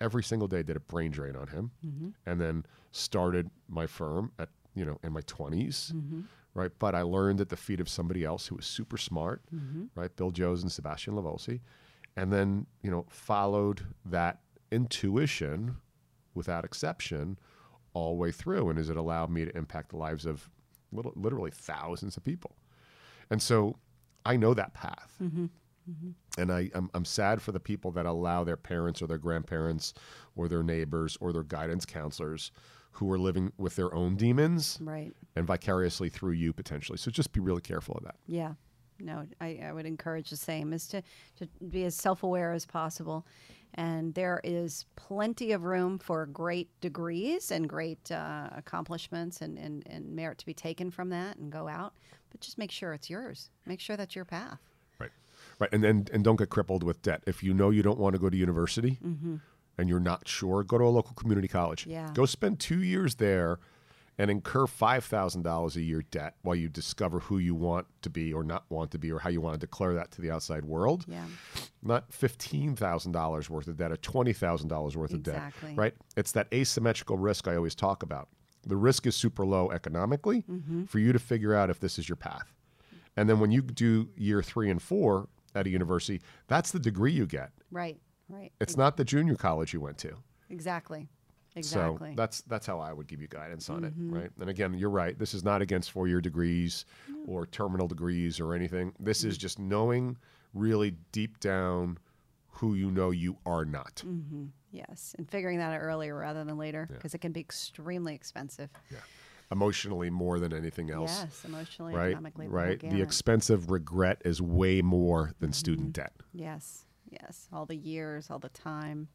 every 0.00 0.22
single 0.22 0.48
day. 0.48 0.62
Did 0.62 0.76
a 0.76 0.80
brain 0.80 1.10
drain 1.10 1.36
on 1.36 1.48
him, 1.48 1.70
mm-hmm. 1.84 2.08
and 2.26 2.40
then 2.40 2.64
started 2.92 3.50
my 3.68 3.86
firm 3.86 4.32
at 4.38 4.48
you 4.74 4.84
know 4.84 4.98
in 5.02 5.12
my 5.12 5.20
20s 5.22 5.92
mm-hmm. 5.92 6.20
right? 6.54 6.70
But 6.78 6.94
I 6.94 7.02
learned 7.02 7.40
at 7.40 7.48
the 7.48 7.56
feet 7.56 7.80
of 7.80 7.88
somebody 7.88 8.24
else 8.24 8.46
who 8.46 8.56
was 8.56 8.66
super 8.66 8.96
smart, 8.96 9.42
mm-hmm. 9.54 9.84
right? 9.94 10.14
Bill 10.16 10.30
Joes 10.30 10.62
and 10.62 10.70
Sebastian 10.70 11.14
Lavosi, 11.14 11.60
and 12.16 12.32
then 12.32 12.66
you 12.82 12.90
know 12.90 13.06
followed 13.08 13.86
that 14.04 14.40
intuition 14.70 15.76
without 16.34 16.64
exception 16.64 17.38
all 17.92 18.10
the 18.10 18.20
way 18.20 18.30
through, 18.30 18.68
and 18.68 18.78
has 18.78 18.88
it 18.88 18.96
allowed 18.96 19.30
me 19.30 19.44
to 19.44 19.56
impact 19.56 19.90
the 19.90 19.96
lives 19.96 20.26
of 20.26 20.48
little, 20.92 21.12
literally 21.16 21.50
thousands 21.50 22.16
of 22.16 22.24
people, 22.24 22.56
and 23.30 23.42
so 23.42 23.76
I 24.24 24.36
know 24.36 24.54
that 24.54 24.74
path. 24.74 25.16
And 26.38 26.52
I, 26.52 26.70
I'm, 26.74 26.90
I'm 26.94 27.04
sad 27.04 27.42
for 27.42 27.52
the 27.52 27.60
people 27.60 27.90
that 27.92 28.06
allow 28.06 28.44
their 28.44 28.56
parents 28.56 29.02
or 29.02 29.06
their 29.06 29.18
grandparents 29.18 29.94
or 30.36 30.48
their 30.48 30.62
neighbors 30.62 31.16
or 31.20 31.32
their 31.32 31.42
guidance 31.42 31.84
counselors 31.84 32.52
who 32.92 33.10
are 33.12 33.18
living 33.18 33.52
with 33.56 33.76
their 33.76 33.94
own 33.94 34.16
demons 34.16 34.78
Right. 34.80 35.12
and 35.36 35.46
vicariously 35.46 36.08
through 36.08 36.32
you 36.32 36.52
potentially. 36.52 36.98
So 36.98 37.10
just 37.10 37.32
be 37.32 37.40
really 37.40 37.60
careful 37.60 37.96
of 37.96 38.04
that. 38.04 38.16
Yeah. 38.26 38.54
No, 38.98 39.24
I, 39.40 39.60
I 39.64 39.72
would 39.72 39.86
encourage 39.86 40.28
the 40.30 40.36
same 40.36 40.72
is 40.72 40.86
to, 40.88 41.02
to 41.36 41.46
be 41.70 41.84
as 41.84 41.94
self 41.94 42.22
aware 42.22 42.52
as 42.52 42.66
possible. 42.66 43.26
And 43.74 44.12
there 44.14 44.40
is 44.42 44.84
plenty 44.96 45.52
of 45.52 45.62
room 45.62 45.98
for 45.98 46.26
great 46.26 46.68
degrees 46.80 47.50
and 47.52 47.68
great 47.68 48.10
uh, 48.10 48.48
accomplishments 48.56 49.40
and, 49.40 49.56
and, 49.58 49.84
and 49.86 50.10
merit 50.14 50.38
to 50.38 50.46
be 50.46 50.52
taken 50.54 50.90
from 50.90 51.08
that 51.10 51.36
and 51.36 51.50
go 51.52 51.68
out. 51.68 51.94
But 52.30 52.40
just 52.40 52.58
make 52.58 52.70
sure 52.72 52.92
it's 52.92 53.08
yours. 53.08 53.50
Make 53.66 53.80
sure 53.80 53.96
that's 53.96 54.16
your 54.16 54.24
path. 54.24 54.58
Right. 54.98 55.10
Right. 55.60 55.70
And 55.72 55.84
then 55.84 56.06
and 56.12 56.24
don't 56.24 56.36
get 56.36 56.48
crippled 56.48 56.82
with 56.82 57.02
debt. 57.02 57.22
If 57.26 57.42
you 57.42 57.54
know 57.54 57.70
you 57.70 57.82
don't 57.82 57.98
want 57.98 58.14
to 58.14 58.18
go 58.18 58.30
to 58.30 58.36
university 58.36 58.98
mm-hmm. 59.04 59.36
and 59.78 59.88
you're 59.88 60.00
not 60.00 60.26
sure, 60.26 60.64
go 60.64 60.78
to 60.78 60.84
a 60.84 60.86
local 60.86 61.14
community 61.14 61.48
college. 61.48 61.86
Yeah. 61.86 62.10
Go 62.14 62.24
spend 62.26 62.58
two 62.58 62.82
years 62.82 63.16
there 63.16 63.58
and 64.18 64.30
incur 64.30 64.66
five 64.66 65.04
thousand 65.04 65.42
dollars 65.42 65.76
a 65.76 65.82
year 65.82 66.02
debt 66.10 66.34
while 66.42 66.56
you 66.56 66.68
discover 66.68 67.20
who 67.20 67.38
you 67.38 67.54
want 67.54 67.86
to 68.02 68.10
be 68.10 68.32
or 68.32 68.42
not 68.42 68.64
want 68.68 68.90
to 68.90 68.98
be 68.98 69.10
or 69.12 69.18
how 69.18 69.30
you 69.30 69.40
want 69.40 69.54
to 69.54 69.58
declare 69.58 69.94
that 69.94 70.10
to 70.12 70.20
the 70.20 70.30
outside 70.30 70.64
world. 70.64 71.04
Yeah. 71.06 71.24
Not 71.82 72.12
fifteen 72.12 72.74
thousand 72.74 73.12
dollars 73.12 73.48
worth 73.48 73.68
of 73.68 73.76
debt 73.76 73.92
or 73.92 73.96
twenty 73.96 74.32
thousand 74.32 74.68
dollars 74.68 74.96
worth 74.96 75.12
Exactly. 75.12 75.70
of 75.70 75.76
debt. 75.76 75.78
Right? 75.78 75.94
It's 76.16 76.32
that 76.32 76.48
asymmetrical 76.52 77.18
risk 77.18 77.48
I 77.48 77.56
always 77.56 77.74
talk 77.74 78.02
about. 78.02 78.28
The 78.66 78.76
risk 78.76 79.06
is 79.06 79.16
super 79.16 79.46
low 79.46 79.70
economically 79.70 80.42
mm-hmm. 80.42 80.84
for 80.84 80.98
you 80.98 81.12
to 81.12 81.18
figure 81.18 81.54
out 81.54 81.70
if 81.70 81.80
this 81.80 81.98
is 81.98 82.08
your 82.08 82.16
path. 82.16 82.52
And 83.16 83.28
then 83.28 83.40
when 83.40 83.50
you 83.50 83.62
do 83.62 84.08
year 84.16 84.42
three 84.42 84.70
and 84.70 84.80
four 84.80 85.28
at 85.54 85.66
a 85.66 85.70
university, 85.70 86.20
that's 86.48 86.70
the 86.70 86.78
degree 86.78 87.12
you 87.12 87.26
get. 87.26 87.50
Right. 87.70 88.00
Right. 88.28 88.52
It's 88.60 88.76
not 88.76 88.96
the 88.96 89.04
junior 89.04 89.34
college 89.34 89.72
you 89.72 89.80
went 89.80 89.98
to. 89.98 90.12
Exactly. 90.50 91.08
Exactly. 91.56 92.10
Mm-hmm. 92.10 92.12
So 92.12 92.16
that's 92.16 92.42
that's 92.42 92.66
how 92.66 92.78
I 92.78 92.92
would 92.92 93.08
give 93.08 93.20
you 93.20 93.26
guidance 93.26 93.68
on 93.68 93.82
it, 93.84 93.92
right? 93.96 94.30
And 94.40 94.48
again, 94.48 94.74
you're 94.74 94.90
right. 94.90 95.18
This 95.18 95.34
is 95.34 95.42
not 95.42 95.60
against 95.62 95.90
four-year 95.90 96.20
degrees 96.20 96.84
or 97.26 97.46
terminal 97.46 97.88
degrees 97.88 98.38
or 98.38 98.54
anything. 98.54 98.92
This 99.00 99.24
is 99.24 99.36
just 99.36 99.58
knowing 99.58 100.16
really 100.54 100.94
deep 101.10 101.40
down 101.40 101.98
who 102.48 102.74
you 102.74 102.90
know 102.90 103.10
you 103.10 103.36
are 103.46 103.64
not. 103.64 104.02
yes. 104.70 105.14
And 105.18 105.28
figuring 105.28 105.58
that 105.58 105.72
out 105.72 105.80
earlier 105.80 106.16
rather 106.16 106.44
than 106.44 106.56
later 106.56 106.88
because 106.92 107.14
it 107.14 107.18
can 107.18 107.32
be 107.32 107.40
extremely 107.40 108.14
expensive. 108.14 108.70
Yeah. 108.90 108.98
Emotionally 109.52 110.10
more 110.10 110.38
than 110.38 110.52
anything 110.52 110.90
else. 110.90 111.18
Yes. 111.24 111.44
Emotionally, 111.44 111.94
Right, 111.94 112.06
economically. 112.12 112.46
right. 112.48 112.78
The 112.80 112.86
gamut. 112.88 113.02
expensive 113.02 113.70
regret 113.70 114.22
is 114.24 114.40
way 114.40 114.80
more 114.82 115.32
than 115.40 115.50
Mm-hmm. 115.50 115.54
student 115.54 115.92
debt. 115.92 116.12
Yes. 116.32 116.86
Yes. 117.10 117.48
All 117.52 117.66
the 117.66 117.74
years, 117.76 118.30
all 118.30 118.38
the 118.38 118.48
time. 118.50 119.08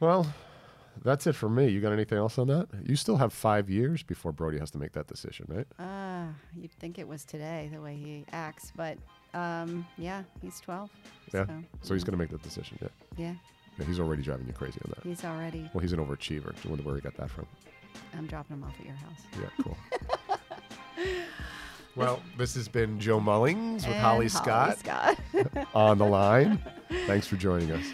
Well, 0.00 0.26
that's 1.02 1.26
it 1.26 1.34
for 1.34 1.48
me. 1.48 1.68
You 1.68 1.80
got 1.80 1.92
anything 1.92 2.18
else 2.18 2.38
on 2.38 2.48
that? 2.48 2.68
You 2.84 2.96
still 2.96 3.16
have 3.16 3.32
five 3.32 3.70
years 3.70 4.02
before 4.02 4.32
Brody 4.32 4.58
has 4.58 4.70
to 4.72 4.78
make 4.78 4.92
that 4.92 5.06
decision, 5.06 5.46
right? 5.48 5.66
Ah, 5.78 6.28
you'd 6.54 6.72
think 6.72 6.98
it 6.98 7.08
was 7.08 7.24
today 7.24 7.70
the 7.72 7.80
way 7.80 7.96
he 7.96 8.24
acts, 8.32 8.72
but 8.76 8.98
um, 9.32 9.86
yeah, 9.96 10.22
he's 10.42 10.60
12. 10.60 10.90
Yeah. 11.32 11.46
So, 11.46 11.64
So 11.82 11.94
he's 11.94 12.04
going 12.04 12.12
to 12.12 12.18
make 12.18 12.30
that 12.30 12.42
decision. 12.42 12.78
Yeah. 12.82 12.88
yeah, 13.16 13.34
yeah. 13.78 13.84
He's 13.86 13.98
already 13.98 14.22
driving 14.22 14.46
you 14.46 14.52
crazy 14.52 14.78
on 14.84 14.92
that. 14.94 15.02
he's 15.08 15.24
already. 15.24 15.70
Well, 15.72 15.80
he's 15.80 15.92
an 15.92 16.00
overachiever. 16.04 16.54
I 16.64 16.68
wonder 16.68 16.84
where 16.84 16.94
he 16.96 17.00
got 17.00 17.16
that 17.16 17.30
from. 17.30 17.46
I'm 18.16 18.26
dropping 18.26 18.56
him 18.56 18.64
off 18.64 18.74
at 18.78 18.86
your 18.86 18.94
house. 18.94 19.20
Yeah, 19.40 19.64
cool. 19.64 19.76
well, 21.96 22.20
this 22.38 22.54
has 22.54 22.68
been 22.68 22.98
Joe 23.00 23.20
Mullings 23.20 23.86
with 23.86 23.86
And 23.86 23.94
Holly 23.96 24.28
Scott 24.28 24.78
Scott. 24.78 25.18
on 25.74 25.98
the 25.98 26.06
line. 26.06 26.62
Thanks 27.06 27.26
for 27.26 27.36
joining 27.36 27.70
us. 27.72 27.84